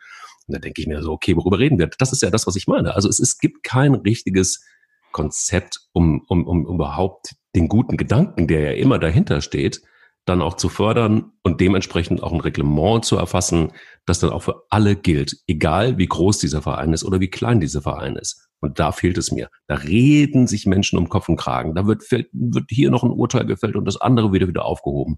[0.47, 1.87] Und da denke ich mir so, okay, worüber reden wir?
[1.87, 2.95] Das ist ja das, was ich meine.
[2.95, 4.63] Also es, es gibt kein richtiges
[5.11, 9.81] Konzept, um, um, um überhaupt den guten Gedanken, der ja immer dahinter steht,
[10.25, 13.73] dann auch zu fördern und dementsprechend auch ein Reglement zu erfassen,
[14.05, 17.59] das dann auch für alle gilt, egal wie groß dieser Verein ist oder wie klein
[17.59, 18.47] dieser Verein ist.
[18.61, 19.49] Und da fehlt es mir.
[19.67, 21.75] Da reden sich Menschen um Kopf und Kragen.
[21.75, 25.17] Da wird, wird hier noch ein Urteil gefällt und das andere wieder wieder aufgehoben.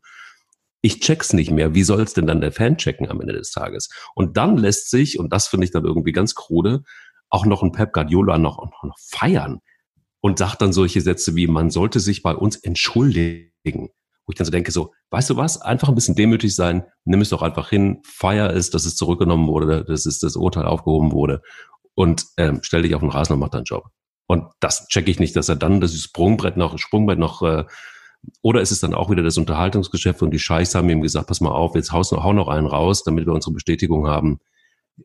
[0.82, 1.76] Ich check's nicht mehr.
[1.76, 3.90] Wie soll es denn dann der Fan checken am Ende des Tages?
[4.16, 6.84] Und dann lässt sich, und das finde ich dann irgendwie ganz krude,
[7.30, 9.62] auch noch ein Pep Guardiola noch, noch feiern
[10.26, 13.52] und sagt dann solche Sätze wie, man sollte sich bei uns entschuldigen.
[14.26, 17.22] Wo ich dann so denke, so, weißt du was, einfach ein bisschen demütig sein, nimm
[17.22, 21.12] es doch einfach hin, feier es, dass es zurückgenommen wurde, dass es das Urteil aufgehoben
[21.12, 21.44] wurde
[21.94, 23.86] und ähm, stell dich auf den Rasen und mach deinen Job.
[24.26, 27.66] Und das checke ich nicht, dass er dann das Sprungbrett noch, Sprungbrett noch, äh,
[28.42, 31.40] oder ist es dann auch wieder das Unterhaltungsgeschäft und die Scheichs haben ihm gesagt, pass
[31.40, 34.40] mal auf, jetzt haust, hau noch einen raus, damit wir unsere Bestätigung haben.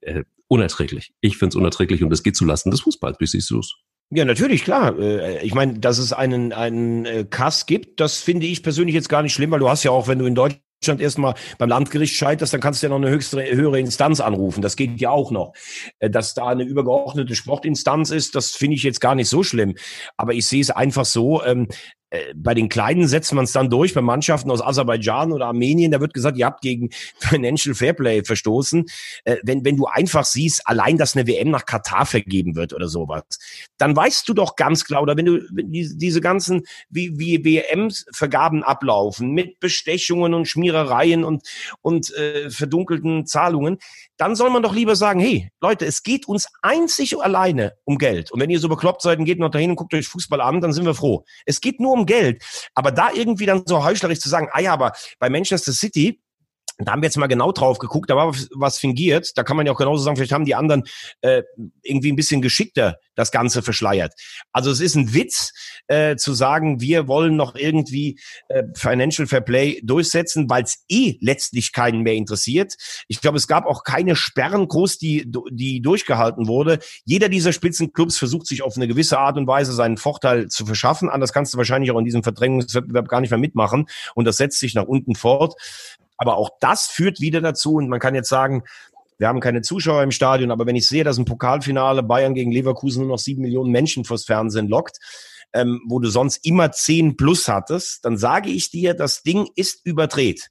[0.00, 1.12] Äh, unerträglich.
[1.20, 3.20] Ich finde es unerträglich und es geht zulasten des Fußballs.
[3.20, 3.74] Wie siehst du es?
[4.12, 4.98] Ja, natürlich, klar.
[4.98, 9.08] Äh, ich meine, dass es einen, einen äh, Kass gibt, das finde ich persönlich jetzt
[9.08, 12.16] gar nicht schlimm, weil du hast ja auch, wenn du in Deutschland erstmal beim Landgericht
[12.16, 14.62] scheiterst, dann kannst du ja noch eine höchste, höhere Instanz anrufen.
[14.62, 15.52] Das geht ja auch noch.
[16.00, 19.76] Äh, dass da eine übergeordnete Sportinstanz ist, das finde ich jetzt gar nicht so schlimm.
[20.16, 21.74] Aber ich sehe es einfach so, ähm, äh,
[22.34, 26.00] bei den Kleinen setzt man es dann durch, bei Mannschaften aus Aserbaidschan oder Armenien, da
[26.00, 28.86] wird gesagt, ihr habt gegen Financial Fairplay verstoßen.
[29.24, 32.88] Äh, wenn, wenn du einfach siehst, allein, dass eine WM nach Katar vergeben wird oder
[32.88, 33.22] sowas,
[33.78, 37.44] dann weißt du doch ganz klar, oder wenn du wenn die, diese ganzen, wie, wie
[37.44, 41.46] WM-Vergaben ablaufen, mit Bestechungen und Schmierereien und,
[41.80, 43.78] und äh, verdunkelten Zahlungen,
[44.16, 47.98] dann soll man doch lieber sagen, hey, Leute, es geht uns einzig und alleine um
[47.98, 48.30] Geld.
[48.30, 50.60] Und wenn ihr so bekloppt seid, dann geht noch dahin und guckt euch Fußball an,
[50.60, 51.24] dann sind wir froh.
[51.46, 52.42] Es geht nur um Geld.
[52.74, 56.20] Aber da irgendwie dann so heuchlerisch zu sagen, ah ja, aber bei Manchester City,
[56.86, 59.36] da haben wir jetzt mal genau drauf geguckt, da war was fingiert.
[59.36, 60.84] Da kann man ja auch genauso sagen, vielleicht haben die anderen
[61.20, 61.42] äh,
[61.82, 64.14] irgendwie ein bisschen geschickter das Ganze verschleiert.
[64.52, 65.52] Also es ist ein Witz
[65.88, 68.18] äh, zu sagen, wir wollen noch irgendwie
[68.48, 72.74] äh, Financial Fair Play durchsetzen, weil es eh letztlich keinen mehr interessiert.
[73.08, 76.78] Ich glaube, es gab auch keine Sperren groß, die, die durchgehalten wurde.
[77.04, 81.08] Jeder dieser Spitzenclubs versucht sich auf eine gewisse Art und Weise seinen Vorteil zu verschaffen.
[81.08, 83.86] Anders kannst du wahrscheinlich auch in diesem Verdrängungswettbewerb gar nicht mehr mitmachen.
[84.14, 85.54] Und das setzt sich nach unten fort.
[86.20, 88.62] Aber auch das führt wieder dazu, und man kann jetzt sagen,
[89.16, 92.52] wir haben keine Zuschauer im Stadion, aber wenn ich sehe, dass ein Pokalfinale Bayern gegen
[92.52, 94.98] Leverkusen nur noch sieben Millionen Menschen fürs Fernsehen lockt,
[95.54, 99.80] ähm, wo du sonst immer zehn plus hattest, dann sage ich dir, das Ding ist
[99.86, 100.48] überdreht.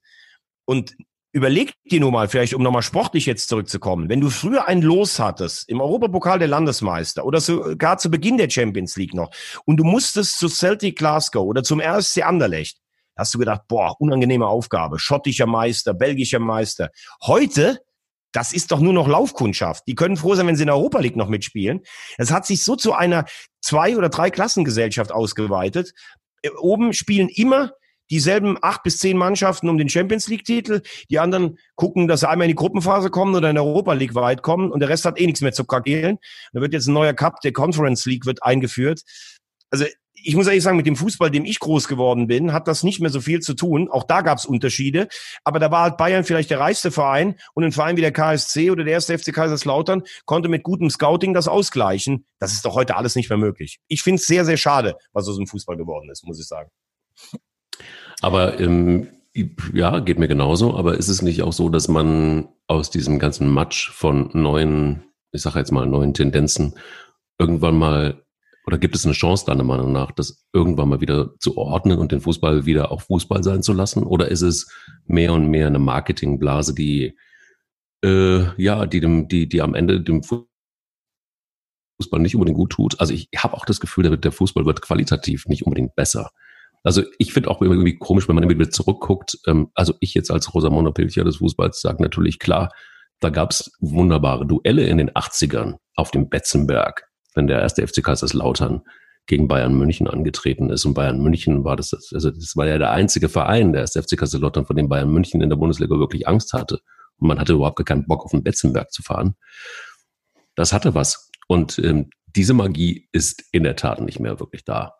[0.66, 0.96] Und
[1.34, 5.20] überleg dir nur mal, vielleicht um nochmal sportlich jetzt zurückzukommen, wenn du früher ein Los
[5.20, 9.30] hattest im Europapokal der Landesmeister oder sogar zu Beginn der Champions League noch
[9.66, 12.80] und du musstest zu Celtic Glasgow oder zum RSC Anderlecht,
[13.20, 16.90] hast du gedacht, boah, unangenehme Aufgabe, schottischer Meister, belgischer Meister.
[17.22, 17.80] Heute,
[18.32, 19.84] das ist doch nur noch Laufkundschaft.
[19.88, 21.82] Die können froh sein, wenn sie in der Europa League noch mitspielen.
[22.18, 23.26] Es hat sich so zu einer
[23.62, 25.94] zwei- oder drei Klassengesellschaft ausgeweitet.
[26.42, 27.74] Äh, oben spielen immer
[28.12, 30.82] dieselben acht bis zehn Mannschaften um den Champions League-Titel.
[31.10, 34.16] Die anderen gucken, dass sie einmal in die Gruppenphase kommen oder in der Europa League
[34.16, 36.18] weit kommen und der Rest hat eh nichts mehr zu kakelen.
[36.54, 39.02] Da wird jetzt ein neuer Cup, der Conference League wird eingeführt.
[39.70, 39.86] Also
[40.24, 43.00] ich muss ehrlich sagen, mit dem Fußball, dem ich groß geworden bin, hat das nicht
[43.00, 43.90] mehr so viel zu tun.
[43.90, 45.08] Auch da gab es Unterschiede.
[45.44, 48.72] Aber da war halt Bayern vielleicht der reichste Verein und ein Verein wie der KSC
[48.72, 52.26] oder der erste FC Kaiserslautern konnte mit gutem Scouting das ausgleichen.
[52.40, 53.80] Das ist doch heute alles nicht mehr möglich.
[53.88, 56.70] Ich finde es sehr, sehr schade, was aus dem Fußball geworden ist, muss ich sagen.
[58.22, 59.08] Aber ähm,
[59.74, 60.76] ja, geht mir genauso.
[60.76, 65.42] Aber ist es nicht auch so, dass man aus diesem ganzen Matsch von neuen, ich
[65.42, 66.76] sage jetzt mal neuen Tendenzen
[67.38, 68.24] irgendwann mal
[68.70, 72.12] oder gibt es eine Chance deiner Meinung nach, das irgendwann mal wieder zu ordnen und
[72.12, 74.04] den Fußball wieder auch Fußball sein zu lassen?
[74.04, 74.72] Oder ist es
[75.08, 77.18] mehr und mehr eine Marketingblase, die
[78.06, 80.46] äh, ja, die dem, die, die am Ende dem Fußball
[82.20, 83.00] nicht unbedingt gut tut?
[83.00, 86.30] Also ich habe auch das Gefühl, der, Fußball wird qualitativ nicht unbedingt besser.
[86.84, 89.40] Also ich finde auch irgendwie komisch, wenn man immer wieder zurückguckt.
[89.48, 92.72] Ähm, also ich jetzt als Rosamunde Pilcher des Fußballs sage natürlich klar,
[93.20, 97.09] da gab es wunderbare Duelle in den 80ern auf dem Betzenberg
[97.40, 98.82] wenn der erste FC Kaiserslautern
[99.26, 100.84] gegen Bayern München angetreten ist.
[100.84, 104.18] Und Bayern München war das, also das war ja der einzige Verein, der erste FC
[104.18, 106.82] Kaiserslautern, von dem Bayern München in der Bundesliga wirklich Angst hatte.
[107.18, 109.36] Und man hatte überhaupt keinen Bock, auf den Betzenberg zu fahren.
[110.56, 111.30] Das hatte was.
[111.48, 114.96] Und ähm, diese Magie ist in der Tat nicht mehr wirklich da.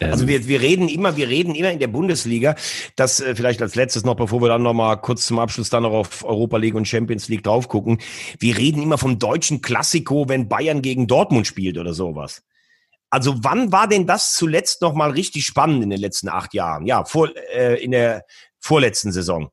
[0.00, 0.28] Also ähm.
[0.28, 2.56] wir, wir reden immer, wir reden immer in der Bundesliga,
[2.96, 5.84] das äh, vielleicht als letztes noch, bevor wir dann noch mal kurz zum Abschluss dann
[5.84, 7.98] noch auf Europa League und Champions League drauf gucken.
[8.38, 12.42] Wir reden immer vom deutschen Klassiko, wenn Bayern gegen Dortmund spielt oder sowas.
[13.10, 16.86] Also wann war denn das zuletzt noch mal richtig spannend in den letzten acht Jahren?
[16.86, 18.24] Ja, vor, äh, in der
[18.58, 19.50] vorletzten Saison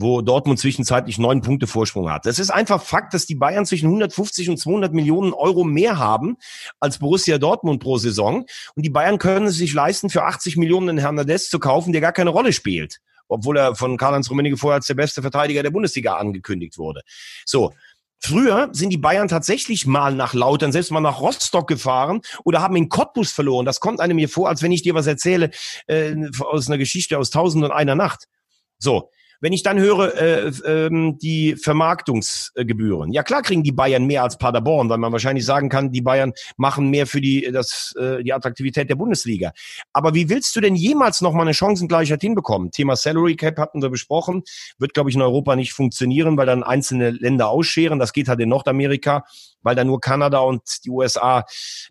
[0.00, 2.24] wo Dortmund zwischenzeitlich neun Punkte Vorsprung hat.
[2.24, 6.36] Das ist einfach Fakt, dass die Bayern zwischen 150 und 200 Millionen Euro mehr haben
[6.78, 8.46] als Borussia Dortmund pro Saison.
[8.76, 12.00] Und die Bayern können es sich leisten, für 80 Millionen einen Hernandez zu kaufen, der
[12.00, 13.00] gar keine Rolle spielt.
[13.26, 17.02] Obwohl er von Karl-Heinz Rummenigge vorher als der beste Verteidiger der Bundesliga angekündigt wurde.
[17.44, 17.72] So.
[18.20, 22.74] Früher sind die Bayern tatsächlich mal nach Lautern, selbst mal nach Rostock gefahren oder haben
[22.74, 23.64] in Cottbus verloren.
[23.64, 25.52] Das kommt einem mir vor, als wenn ich dir was erzähle
[25.86, 28.24] äh, aus einer Geschichte aus Tausend und einer Nacht.
[28.80, 29.10] So,
[29.40, 34.38] wenn ich dann höre, äh, ähm, die Vermarktungsgebühren, ja klar kriegen die Bayern mehr als
[34.38, 38.32] Paderborn, weil man wahrscheinlich sagen kann, die Bayern machen mehr für die, das, äh, die
[38.32, 39.52] Attraktivität der Bundesliga.
[39.92, 42.70] Aber wie willst du denn jemals noch mal eine Chancengleichheit hinbekommen?
[42.70, 44.42] Thema Salary Cap hatten wir besprochen,
[44.78, 47.98] wird glaube ich in Europa nicht funktionieren, weil dann einzelne Länder ausscheren.
[47.98, 49.24] Das geht halt in Nordamerika,
[49.62, 51.44] weil da nur Kanada und die USA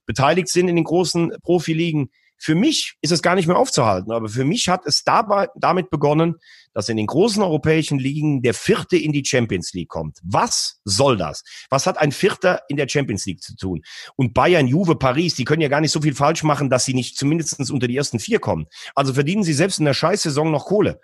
[0.05, 2.09] beteiligt sind in den großen Profiligen.
[2.37, 5.89] Für mich ist es gar nicht mehr aufzuhalten, aber für mich hat es dabei, damit
[5.89, 6.35] begonnen,
[6.73, 10.19] dass in den großen europäischen Ligen der Vierte in die Champions League kommt.
[10.23, 11.43] Was soll das?
[11.69, 13.81] Was hat ein Vierter in der Champions League zu tun?
[14.15, 16.93] Und Bayern, Juve, Paris, die können ja gar nicht so viel falsch machen, dass sie
[16.93, 18.67] nicht zumindest unter die ersten vier kommen.
[18.93, 20.99] Also verdienen sie selbst in der Scheißsaison noch Kohle.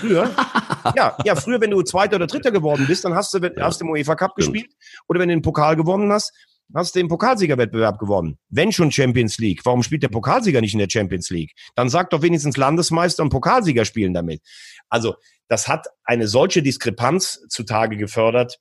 [0.00, 0.30] Früher,
[0.96, 3.84] ja, ja, früher, wenn du Zweiter oder Dritter geworden bist, dann hast du, hast du
[3.84, 4.72] im UEFA Cup gespielt
[5.08, 6.32] oder wenn du den Pokal gewonnen hast,
[6.74, 8.38] hast den Pokalsiegerwettbewerb gewonnen.
[8.48, 11.52] Wenn schon Champions League, warum spielt der Pokalsieger nicht in der Champions League?
[11.74, 14.42] Dann sagt doch wenigstens Landesmeister und Pokalsieger spielen damit.
[14.88, 15.14] Also,
[15.48, 18.58] das hat eine solche Diskrepanz zutage gefördert,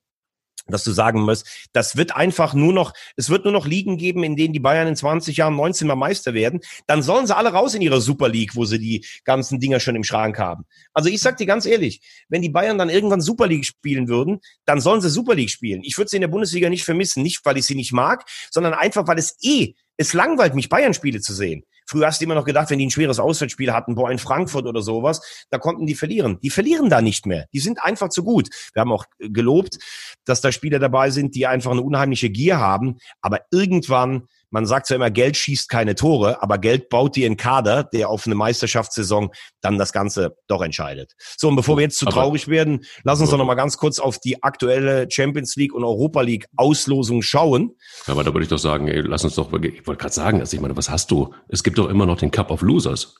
[0.67, 4.23] dass du sagen musst, das wird einfach nur noch, es wird nur noch Ligen geben,
[4.23, 6.59] in denen die Bayern in 20 Jahren 19 Mal Meister werden.
[6.87, 9.95] Dann sollen sie alle raus in ihrer Super League, wo sie die ganzen Dinger schon
[9.95, 10.65] im Schrank haben.
[10.93, 14.39] Also ich sag dir ganz ehrlich, wenn die Bayern dann irgendwann Super League spielen würden,
[14.65, 15.81] dann sollen sie Super League spielen.
[15.83, 18.73] Ich würde sie in der Bundesliga nicht vermissen, nicht weil ich sie nicht mag, sondern
[18.73, 21.63] einfach, weil es eh, es langweilt mich, Bayern-Spiele zu sehen.
[21.87, 24.65] Früher hast du immer noch gedacht, wenn die ein schweres Auswärtsspiel hatten, boah, in Frankfurt
[24.65, 26.37] oder sowas, da konnten die verlieren.
[26.41, 27.45] Die verlieren da nicht mehr.
[27.53, 28.49] Die sind einfach zu gut.
[28.73, 29.77] Wir haben auch gelobt,
[30.25, 32.97] dass da Spieler dabei sind, die einfach eine unheimliche Gier haben.
[33.21, 37.37] Aber irgendwann man sagt ja immer, Geld schießt keine Tore, aber Geld baut dir einen
[37.37, 39.31] Kader, der auf eine Meisterschaftssaison
[39.61, 41.13] dann das Ganze doch entscheidet.
[41.37, 43.99] So, und bevor wir jetzt zu traurig werden, lass uns doch noch mal ganz kurz
[43.99, 47.75] auf die aktuelle Champions League und Europa League Auslosung schauen.
[48.05, 50.39] Ja, aber da würde ich doch sagen, ey, lass uns doch, ich wollte gerade sagen,
[50.39, 51.33] also ich meine, was hast du?
[51.49, 53.15] Es gibt doch immer noch den Cup of Losers.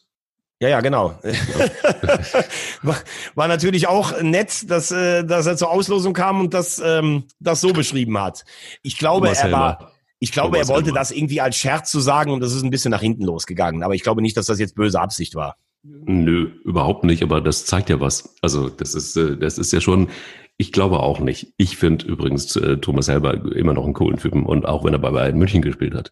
[0.60, 1.20] Ja, ja, genau.
[2.82, 2.96] war,
[3.36, 7.62] war natürlich auch nett, dass, äh, dass er zur Auslosung kam und das, ähm, das
[7.62, 8.44] so beschrieben hat.
[8.82, 12.40] Ich glaube, er war, ich glaube, er wollte das irgendwie als Scherz zu sagen und
[12.40, 13.84] das ist ein bisschen nach hinten losgegangen.
[13.84, 15.58] Aber ich glaube nicht, dass das jetzt böse Absicht war.
[15.84, 18.36] Nö, überhaupt nicht, aber das zeigt ja was.
[18.42, 20.10] Also das ist, äh, das ist ja schon,
[20.58, 21.54] ich glaube auch nicht.
[21.58, 25.00] Ich finde übrigens äh, Thomas selber immer noch einen coolen Typen und auch wenn er
[25.00, 26.12] bei Bayern München gespielt hat.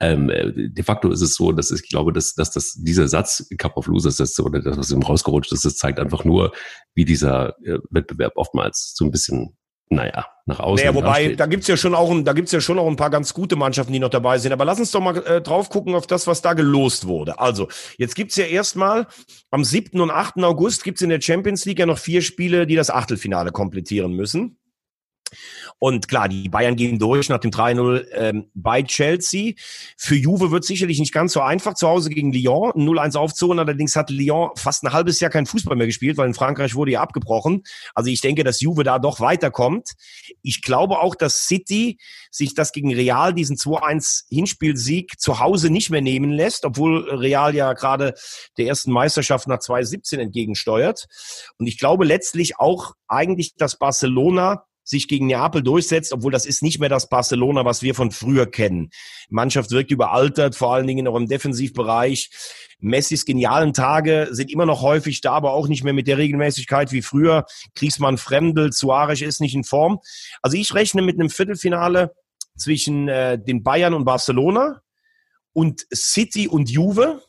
[0.00, 3.46] Ähm, äh, de facto ist es so, dass ich glaube, dass, dass das, dieser Satz
[3.58, 6.52] Cup of Losers, das, oder das, was ihm rausgerutscht ist, das zeigt einfach nur,
[6.94, 9.54] wie dieser äh, Wettbewerb oftmals so ein bisschen
[9.90, 10.84] naja, nach außen.
[10.84, 13.32] Naja, wobei, da gibt's ja schon auch, da gibt's ja schon auch ein paar ganz
[13.32, 14.52] gute Mannschaften, die noch dabei sind.
[14.52, 17.38] Aber lass uns doch mal äh, drauf gucken auf das, was da gelost wurde.
[17.38, 19.06] Also, jetzt gibt's ja erstmal
[19.50, 20.00] am 7.
[20.00, 20.42] und 8.
[20.44, 24.58] August gibt's in der Champions League ja noch vier Spiele, die das Achtelfinale komplettieren müssen.
[25.78, 29.54] Und klar, die Bayern gehen durch nach dem 3-0 ähm, bei Chelsea.
[29.96, 33.58] Für Juve wird sicherlich nicht ganz so einfach, zu Hause gegen Lyon 0-1 aufzuholen.
[33.58, 36.92] Allerdings hat Lyon fast ein halbes Jahr kein Fußball mehr gespielt, weil in Frankreich wurde
[36.92, 37.62] ja abgebrochen.
[37.94, 39.92] Also ich denke, dass Juve da doch weiterkommt.
[40.42, 41.98] Ich glaube auch, dass City
[42.30, 47.54] sich das gegen Real, diesen 2-1 Hinspielsieg, zu Hause nicht mehr nehmen lässt, obwohl Real
[47.54, 48.14] ja gerade
[48.58, 51.06] der ersten Meisterschaft nach 2017 entgegensteuert.
[51.58, 56.62] Und ich glaube letztlich auch eigentlich, dass Barcelona sich gegen Neapel durchsetzt, obwohl das ist
[56.62, 58.90] nicht mehr das Barcelona, was wir von früher kennen.
[59.30, 62.30] Die Mannschaft wirkt überaltert, vor allen Dingen auch im Defensivbereich.
[62.80, 66.92] Messis genialen Tage sind immer noch häufig da, aber auch nicht mehr mit der Regelmäßigkeit
[66.92, 67.46] wie früher.
[67.74, 70.00] Kriegsmann Fremdel, Suarez ist nicht in Form.
[70.42, 72.14] Also ich rechne mit einem Viertelfinale
[72.56, 74.82] zwischen äh, den Bayern und Barcelona
[75.54, 77.22] und City und Juve,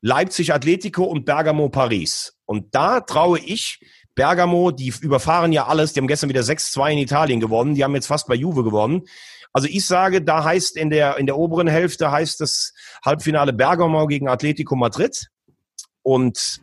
[0.00, 2.36] Leipzig Atletico und Bergamo Paris.
[2.44, 3.78] Und da traue ich
[4.14, 5.92] Bergamo, die überfahren ja alles.
[5.92, 7.74] Die haben gestern wieder 6-2 in Italien gewonnen.
[7.74, 9.02] Die haben jetzt fast bei Juve gewonnen.
[9.52, 12.72] Also ich sage, da heißt in der, in der oberen Hälfte heißt das
[13.04, 15.28] Halbfinale Bergamo gegen Atletico Madrid.
[16.02, 16.60] Und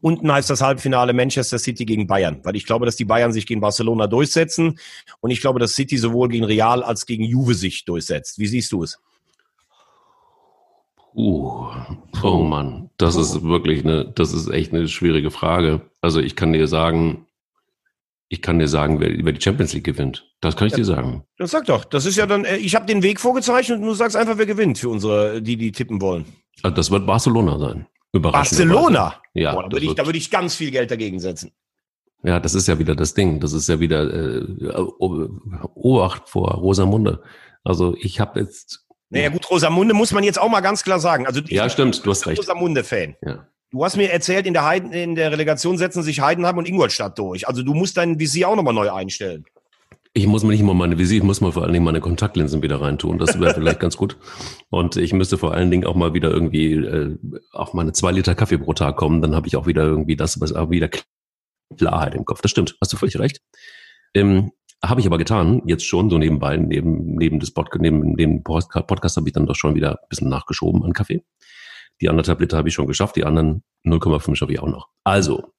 [0.00, 2.40] unten heißt das Halbfinale Manchester City gegen Bayern.
[2.44, 4.78] Weil ich glaube, dass die Bayern sich gegen Barcelona durchsetzen.
[5.20, 8.38] Und ich glaube, dass City sowohl gegen Real als gegen Juve sich durchsetzt.
[8.38, 8.98] Wie siehst du es?
[11.14, 11.66] Uh,
[12.22, 15.80] oh Mann, das ist wirklich eine, das ist echt eine schwierige Frage.
[16.00, 17.26] Also ich kann dir sagen,
[18.28, 20.30] ich kann dir sagen, wer, wer die Champions League gewinnt.
[20.40, 21.24] Das kann ich ja, dir sagen.
[21.38, 21.84] Das sag doch.
[21.84, 24.46] Das ist ja dann, äh, ich habe den Weg vorgezeichnet und du sagst einfach, wer
[24.46, 26.26] gewinnt für unsere, die, die tippen wollen.
[26.62, 27.86] Also das wird Barcelona sein.
[28.12, 29.14] Barcelona?
[29.34, 29.54] Ja.
[29.54, 31.52] Boah, da würde ich, da würd ich ganz viel Geld dagegen setzen.
[32.22, 33.40] Ja, das ist ja wieder das Ding.
[33.40, 34.44] Das ist ja wieder äh,
[35.74, 37.22] Obacht vor Rosamunde.
[37.64, 41.26] Also ich habe jetzt naja gut, Rosamunde muss man jetzt auch mal ganz klar sagen.
[41.26, 42.38] Also ja, stimmt, du hast recht.
[42.38, 43.16] Rosamunde-Fan.
[43.24, 43.46] Ja.
[43.70, 47.18] Du hast mir erzählt, in der, Heiden, in der Relegation setzen sich Heidenheim und Ingolstadt
[47.18, 47.46] durch.
[47.46, 49.44] Also du musst dein Visier auch nochmal neu einstellen.
[50.14, 52.62] Ich muss mir nicht mal meine Visier, ich muss mal vor allen Dingen meine Kontaktlinsen
[52.62, 53.18] wieder reintun.
[53.18, 54.16] Das wäre vielleicht ganz gut.
[54.70, 57.16] Und ich müsste vor allen Dingen auch mal wieder irgendwie äh,
[57.52, 59.20] auf meine zwei Liter Kaffee pro Tag kommen.
[59.20, 60.88] Dann habe ich auch wieder irgendwie das, was auch wieder
[61.76, 62.40] Klarheit im Kopf.
[62.40, 63.40] Das stimmt, hast du völlig recht.
[64.14, 64.52] Ähm,
[64.84, 69.16] habe ich aber getan, jetzt schon so nebenbei, neben, neben des Podcast, neben dem Podcast
[69.16, 71.24] habe ich dann doch schon wieder ein bisschen nachgeschoben an Kaffee.
[72.00, 74.88] Die anderthalb Liter habe ich schon geschafft, die anderen 0,5 schaffe ich auch noch.
[75.02, 75.52] Also,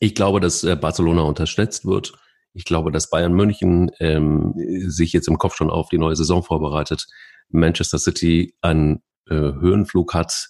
[0.00, 2.12] ich glaube, dass äh, Barcelona unterschätzt wird.
[2.52, 4.54] Ich glaube, dass Bayern München ähm,
[4.86, 7.06] sich jetzt im Kopf schon auf die neue Saison vorbereitet.
[7.48, 10.48] Manchester City einen äh, Höhenflug hat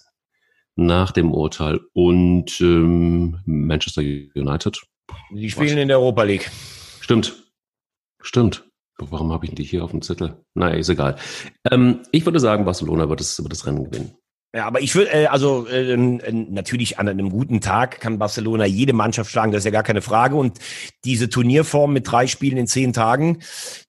[0.75, 4.81] nach dem Urteil und ähm, Manchester United.
[5.31, 5.81] Die spielen Was?
[5.81, 6.51] in der Europa League.
[6.99, 7.44] Stimmt,
[8.25, 8.67] Stimmt.
[8.97, 10.43] Warum habe ich die hier auf dem Zettel?
[10.55, 11.17] Naja, ist egal.
[11.69, 14.15] Ähm, ich würde sagen, Barcelona wird das, wird das Rennen gewinnen.
[14.55, 18.93] Ja, aber ich würde, äh, also äh, natürlich an einem guten Tag kann Barcelona jede
[18.93, 20.37] Mannschaft schlagen, das ist ja gar keine Frage.
[20.37, 20.59] Und
[21.03, 23.39] diese Turnierform mit drei Spielen in zehn Tagen,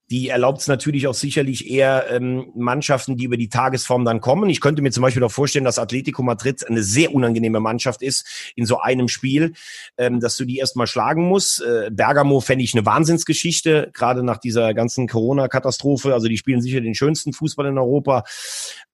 [0.09, 4.49] die erlaubt es natürlich auch sicherlich eher ähm, Mannschaften, die über die Tagesform dann kommen.
[4.49, 8.53] Ich könnte mir zum Beispiel auch vorstellen, dass Atletico Madrid eine sehr unangenehme Mannschaft ist
[8.55, 9.53] in so einem Spiel,
[9.97, 11.61] ähm, dass du die erstmal schlagen musst.
[11.61, 16.13] Äh, Bergamo fände ich eine Wahnsinnsgeschichte, gerade nach dieser ganzen Corona-Katastrophe.
[16.13, 18.23] Also die spielen sicher den schönsten Fußball in Europa.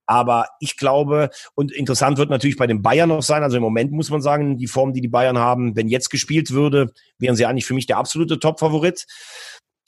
[0.06, 3.92] Aber ich glaube, und interessant wird natürlich bei den Bayern noch sein, also im Moment
[3.92, 7.46] muss man sagen, die Form, die die Bayern haben, wenn jetzt gespielt würde, wären sie
[7.46, 9.06] eigentlich für mich der absolute Top-Favorit.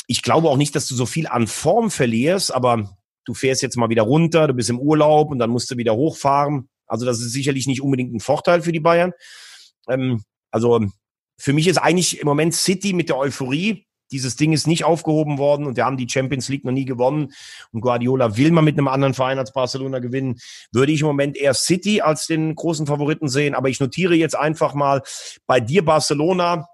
[0.08, 2.96] Ich glaube auch nicht, dass du so viel an Form verlierst, aber
[3.26, 5.96] du fährst jetzt mal wieder runter, du bist im Urlaub und dann musst du wieder
[5.96, 6.70] hochfahren.
[6.88, 9.14] Also das ist sicherlich nicht unbedingt ein Vorteil für die Bayern.
[9.90, 10.80] Ähm, also
[11.38, 13.85] für mich ist eigentlich im Moment City mit der Euphorie.
[14.12, 17.34] Dieses Ding ist nicht aufgehoben worden und wir haben die Champions League noch nie gewonnen.
[17.72, 20.38] Und Guardiola will man mit einem anderen Verein als Barcelona gewinnen.
[20.72, 23.56] Würde ich im Moment eher City als den großen Favoriten sehen.
[23.56, 25.02] Aber ich notiere jetzt einfach mal
[25.48, 26.68] bei dir Barcelona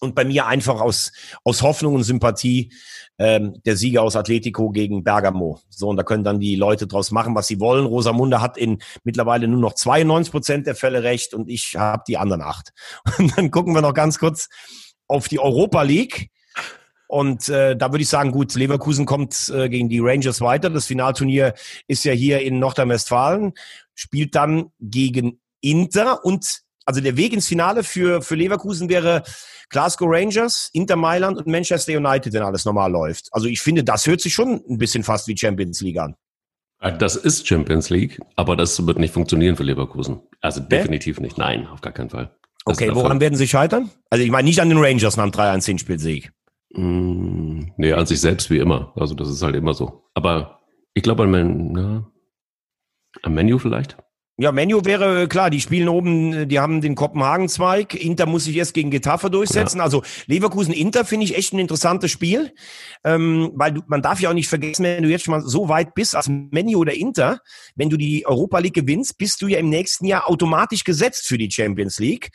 [0.00, 1.12] und bei mir einfach aus,
[1.44, 2.72] aus Hoffnung und Sympathie
[3.18, 5.60] ähm, der Sieger aus Atletico gegen Bergamo.
[5.68, 7.86] So, und da können dann die Leute draus machen, was sie wollen.
[7.86, 12.18] Rosamunde hat in mittlerweile nur noch 92 Prozent der Fälle recht und ich habe die
[12.18, 12.72] anderen acht.
[13.18, 14.48] Und dann gucken wir noch ganz kurz
[15.08, 16.30] auf die Europa League.
[17.08, 20.70] Und äh, da würde ich sagen, gut, Leverkusen kommt äh, gegen die Rangers weiter.
[20.70, 21.54] Das Finalturnier
[21.86, 23.52] ist ja hier in Nordrhein-Westfalen,
[23.94, 29.24] spielt dann gegen Inter und also der Weg ins Finale für, für Leverkusen wäre
[29.70, 33.28] Glasgow Rangers, Inter Mailand und Manchester United, wenn alles normal läuft.
[33.32, 36.14] Also ich finde, das hört sich schon ein bisschen fast wie Champions League an.
[36.98, 40.20] Das ist Champions League, aber das wird nicht funktionieren für Leverkusen.
[40.40, 41.38] Also definitiv nicht.
[41.38, 42.30] Nein, auf gar keinen Fall.
[42.64, 43.90] Das okay, woran werden sie scheitern?
[44.10, 46.32] Also ich meine nicht an den Rangers nach dem 3-1-Hinspielsieg.
[46.76, 48.92] Mm, nee, an sich selbst wie immer.
[48.96, 50.04] Also das ist halt immer so.
[50.14, 50.60] Aber
[50.94, 52.10] ich glaube an mein, na,
[53.22, 53.96] am Menu vielleicht.
[54.38, 57.94] Ja, Menu wäre äh, klar, die spielen oben, äh, die haben den Kopenhagen-Zweig.
[57.94, 59.78] Inter muss sich erst gegen Getafe durchsetzen.
[59.78, 59.84] Ja.
[59.84, 62.52] Also Leverkusen-Inter finde ich echt ein interessantes Spiel,
[63.02, 65.70] ähm, weil du, man darf ja auch nicht vergessen, wenn du jetzt schon mal so
[65.70, 67.40] weit bist als Menu oder Inter,
[67.76, 71.38] wenn du die Europa League gewinnst, bist du ja im nächsten Jahr automatisch gesetzt für
[71.38, 72.28] die Champions League.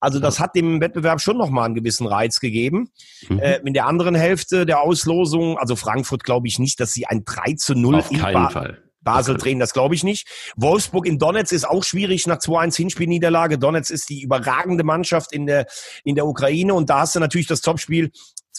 [0.00, 2.88] Also das hat dem Wettbewerb schon nochmal einen gewissen Reiz gegeben.
[3.28, 3.38] Mhm.
[3.38, 7.24] Äh, in der anderen Hälfte der Auslosung, also Frankfurt glaube ich nicht, dass sie ein
[7.24, 10.26] 3 zu 0 Auf keinen Fall Basel drehen, das glaube ich nicht.
[10.56, 13.58] Wolfsburg in Donetsk ist auch schwierig nach 2-1 Hinspielniederlage.
[13.58, 15.66] Donetsk ist die überragende Mannschaft in der,
[16.02, 18.10] in der Ukraine und da hast du natürlich das Topspiel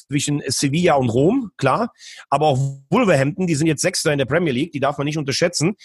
[0.07, 1.91] zwischen Sevilla und Rom, klar.
[2.29, 5.17] Aber auch Wolverhampton, die sind jetzt Sechster in der Premier League, die darf man nicht
[5.17, 5.75] unterschätzen.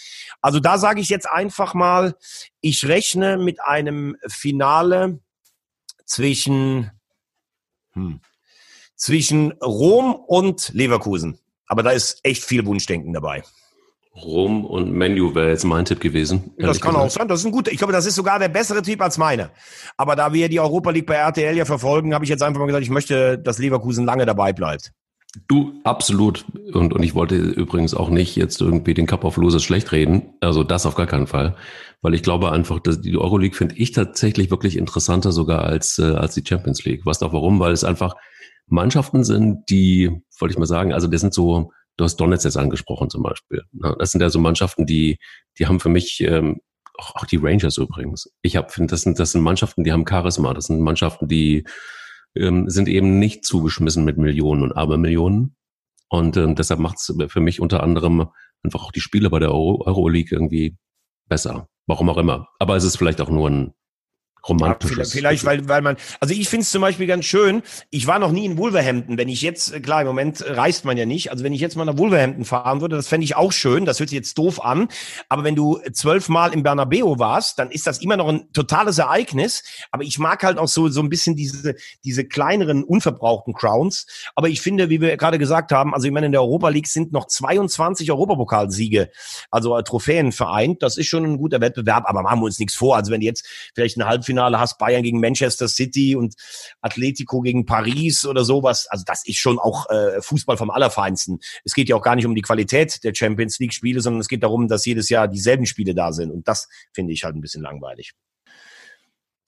[0.41, 2.15] Also da sage ich jetzt einfach mal,
[2.61, 5.19] ich rechne mit einem Finale
[6.05, 6.91] zwischen,
[7.93, 8.21] hm,
[8.95, 11.39] zwischen Rom und Leverkusen.
[11.65, 13.43] Aber da ist echt viel Wunschdenken dabei.
[14.15, 16.53] Rom und Menu wäre jetzt mein Tipp gewesen.
[16.57, 17.05] Das kann gesagt.
[17.05, 17.27] auch sein.
[17.27, 17.71] Das ist ein guter.
[17.71, 19.51] Ich glaube, das ist sogar der bessere Tipp als meine.
[19.95, 22.67] Aber da wir die Europa League bei RTL ja verfolgen, habe ich jetzt einfach mal
[22.67, 24.91] gesagt, ich möchte, dass Leverkusen lange dabei bleibt.
[25.47, 26.45] Du, absolut.
[26.73, 30.33] Und, und ich wollte übrigens auch nicht jetzt irgendwie den Cup of Losers schlecht reden.
[30.41, 31.55] Also das auf gar keinen Fall.
[32.01, 36.15] Weil ich glaube einfach, dass die Euroleague finde ich tatsächlich wirklich interessanter sogar als, äh,
[36.15, 37.05] als die Champions League.
[37.05, 37.59] Weißt auch warum?
[37.59, 38.15] Weil es einfach
[38.67, 41.71] Mannschaften sind, die, wollte ich mal sagen, also das sind so,
[42.01, 43.61] Du hast Donetsk jetzt angesprochen zum Beispiel.
[43.99, 45.19] Das sind ja so Mannschaften, die,
[45.59, 46.59] die haben für mich, ähm,
[46.97, 48.33] auch, auch die Rangers übrigens.
[48.41, 50.51] Ich habe, finde, das sind, das sind Mannschaften, die haben Charisma.
[50.55, 51.63] Das sind Mannschaften, die
[52.35, 55.55] ähm, sind eben nicht zugeschmissen mit Millionen und Abermillionen.
[56.09, 58.29] Und ähm, deshalb macht es für mich unter anderem
[58.63, 60.77] einfach auch die Spiele bei der Euro, Euroleague irgendwie
[61.29, 61.69] besser.
[61.85, 62.47] Warum auch immer.
[62.57, 63.73] Aber es ist vielleicht auch nur ein,
[64.47, 65.13] romantisches.
[65.13, 67.61] Ja, vielleicht, weil, weil man, also ich finde es zum Beispiel ganz schön.
[67.89, 69.17] Ich war noch nie in Wolverhampton.
[69.17, 71.31] Wenn ich jetzt, äh, klar, im Moment reist man ja nicht.
[71.31, 73.85] Also wenn ich jetzt mal nach Wolverhampton fahren würde, das fände ich auch schön.
[73.85, 74.87] Das hört sich jetzt doof an.
[75.29, 79.63] Aber wenn du zwölfmal im Bernabeu warst, dann ist das immer noch ein totales Ereignis.
[79.91, 84.07] Aber ich mag halt auch so, so ein bisschen diese, diese kleineren, unverbrauchten Crowns.
[84.35, 86.87] Aber ich finde, wie wir gerade gesagt haben, also ich meine, in der Europa League
[86.87, 89.11] sind noch 22 Europapokalsiege,
[89.51, 90.81] also Trophäen vereint.
[90.81, 92.05] Das ist schon ein guter Wettbewerb.
[92.07, 92.95] Aber machen wir uns nichts vor.
[92.95, 96.35] Also wenn jetzt vielleicht eine Halbfinale Halbfinale hast, Bayern gegen Manchester City und
[96.81, 98.87] Atletico gegen Paris oder sowas.
[98.89, 101.39] Also das ist schon auch äh, Fußball vom Allerfeinsten.
[101.63, 104.27] Es geht ja auch gar nicht um die Qualität der Champions League Spiele, sondern es
[104.27, 106.31] geht darum, dass jedes Jahr dieselben Spiele da sind.
[106.31, 108.13] Und das finde ich halt ein bisschen langweilig.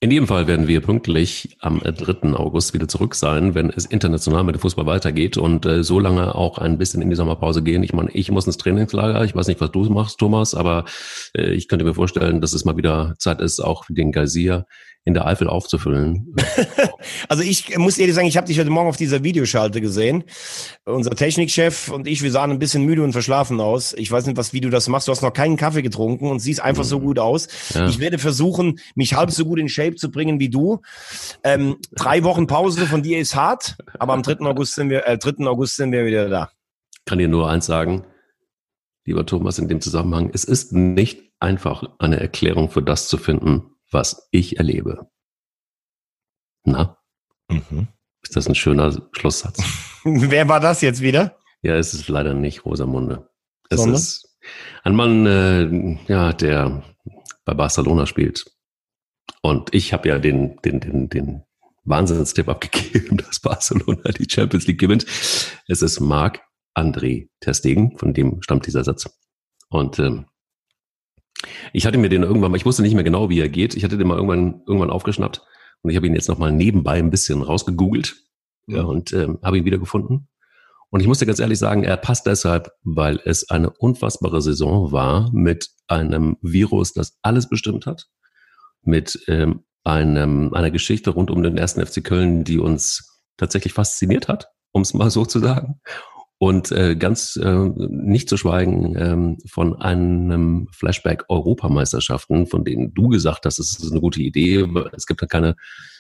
[0.04, 2.34] In jedem Fall werden wir pünktlich am 3.
[2.34, 6.36] August wieder zurück sein, wenn es international mit dem Fußball weitergeht und äh, so lange
[6.36, 7.84] auch ein bisschen in die Sommerpause gehen.
[7.84, 9.24] Ich meine, ich muss ins Trainingslager.
[9.24, 10.84] Ich weiß nicht, was du machst, Thomas, aber
[11.38, 14.66] äh, ich könnte mir vorstellen, dass es mal wieder Zeit ist, auch für den Geysir
[15.06, 16.34] in der Eifel aufzufüllen.
[17.30, 20.24] also ich muss ehrlich sagen, ich habe dich heute Morgen auf dieser Videoschalte gesehen.
[20.86, 23.94] Unser Technikchef und ich, wir sahen ein bisschen müde und verschlafen aus.
[23.94, 25.08] Ich weiß nicht, was, wie du das machst.
[25.08, 27.04] Du hast noch keinen Kaffee getrunken und siehst einfach so mhm.
[27.04, 27.50] gut aus.
[27.74, 27.88] Ja.
[27.88, 30.80] Ich werde versuchen, mich halb so gut in Shape zu bringen wie du.
[31.44, 34.46] Ähm, drei Wochen Pause von dir ist hart, aber am 3.
[34.46, 35.46] August sind wir, äh, 3.
[35.48, 36.50] August sind wir wieder da.
[37.06, 38.06] Kann dir nur eins sagen,
[39.06, 43.73] lieber Thomas, in dem Zusammenhang, es ist nicht einfach, eine Erklärung für das zu finden,
[43.94, 45.10] was ich erlebe.
[46.66, 46.98] Na?
[47.50, 47.88] Mhm.
[48.22, 49.60] Ist das ein schöner Schlusssatz?
[50.04, 51.38] Wer war das jetzt wieder?
[51.62, 53.30] Ja, es ist leider nicht Rosamunde.
[53.70, 53.96] Es Sondern?
[53.96, 54.38] ist
[54.84, 56.84] ein Mann, äh, ja, der
[57.46, 58.46] bei Barcelona spielt.
[59.42, 61.44] Und ich habe ja den, den, den, den
[61.84, 65.06] Wahnsinnstipp abgegeben, dass Barcelona die Champions League gewinnt.
[65.68, 66.42] Es ist Marc
[66.76, 69.10] André Testegen, von dem stammt dieser Satz.
[69.70, 70.26] Und ähm,
[71.74, 73.76] Ich hatte mir den irgendwann, ich wusste nicht mehr genau, wie er geht.
[73.76, 75.42] Ich hatte den mal irgendwann, irgendwann aufgeschnappt
[75.82, 78.16] und ich habe ihn jetzt nochmal nebenbei ein bisschen rausgegoogelt
[78.68, 78.76] mhm.
[78.76, 80.28] ja, und ähm, habe ihn wiedergefunden.
[80.90, 84.92] Und ich muss dir ganz ehrlich sagen, er passt deshalb, weil es eine unfassbare Saison
[84.92, 88.06] war mit einem Virus, das alles bestimmt hat,
[88.84, 94.28] mit ähm, einem, einer Geschichte rund um den ersten FC Köln, die uns tatsächlich fasziniert
[94.28, 95.82] hat, um es mal so zu sagen.
[96.44, 103.08] Und äh, ganz äh, nicht zu schweigen ähm, von einem Flashback Europameisterschaften, von denen du
[103.08, 104.68] gesagt hast, es ist eine gute Idee.
[104.92, 105.56] Es gibt dann keine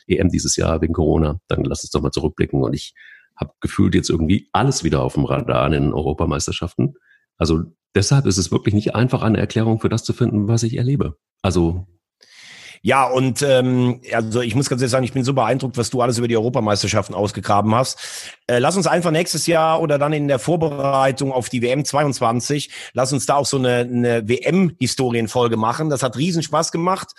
[0.06, 1.40] EM dieses Jahr wegen Corona.
[1.48, 2.62] Dann lass uns doch mal zurückblicken.
[2.62, 2.94] Und ich
[3.38, 6.96] habe gefühlt jetzt irgendwie alles wieder auf dem Radar in den Europameisterschaften.
[7.38, 7.64] Also
[7.96, 11.16] deshalb ist es wirklich nicht einfach, eine Erklärung für das zu finden, was ich erlebe.
[11.42, 11.88] Also
[12.86, 16.02] ja, und ähm, also ich muss ganz ehrlich sagen, ich bin so beeindruckt, was du
[16.02, 17.98] alles über die Europameisterschaften ausgegraben hast.
[18.46, 22.70] Äh, lass uns einfach nächstes Jahr oder dann in der Vorbereitung auf die WM 22,
[22.92, 25.90] lass uns da auch so eine, eine WM-Historienfolge machen.
[25.90, 27.14] Das hat riesen Spaß gemacht.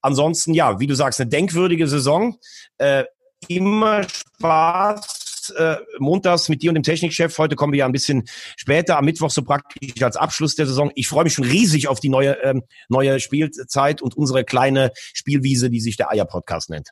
[0.00, 2.38] Ansonsten, ja, wie du sagst, eine denkwürdige Saison.
[2.78, 3.04] Äh,
[3.48, 7.36] immer Spaß äh, montags mit dir und dem Technikchef.
[7.38, 8.24] Heute kommen wir ja ein bisschen
[8.56, 10.90] später, am Mittwoch so praktisch als Abschluss der Saison.
[10.94, 15.70] Ich freue mich schon riesig auf die neue, ähm, neue Spielzeit und unsere kleine Spielwiese,
[15.70, 16.90] die sich der Eier-Podcast nennt.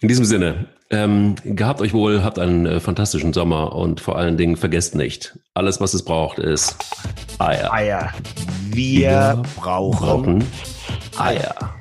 [0.00, 4.36] In diesem Sinne, ähm, gehabt euch wohl, habt einen äh, fantastischen Sommer und vor allen
[4.36, 6.76] Dingen vergesst nicht, alles, was es braucht, ist
[7.38, 7.72] Eier.
[7.72, 8.12] Eier.
[8.70, 10.46] Wir, Wir brauchen, brauchen
[11.18, 11.74] Eier.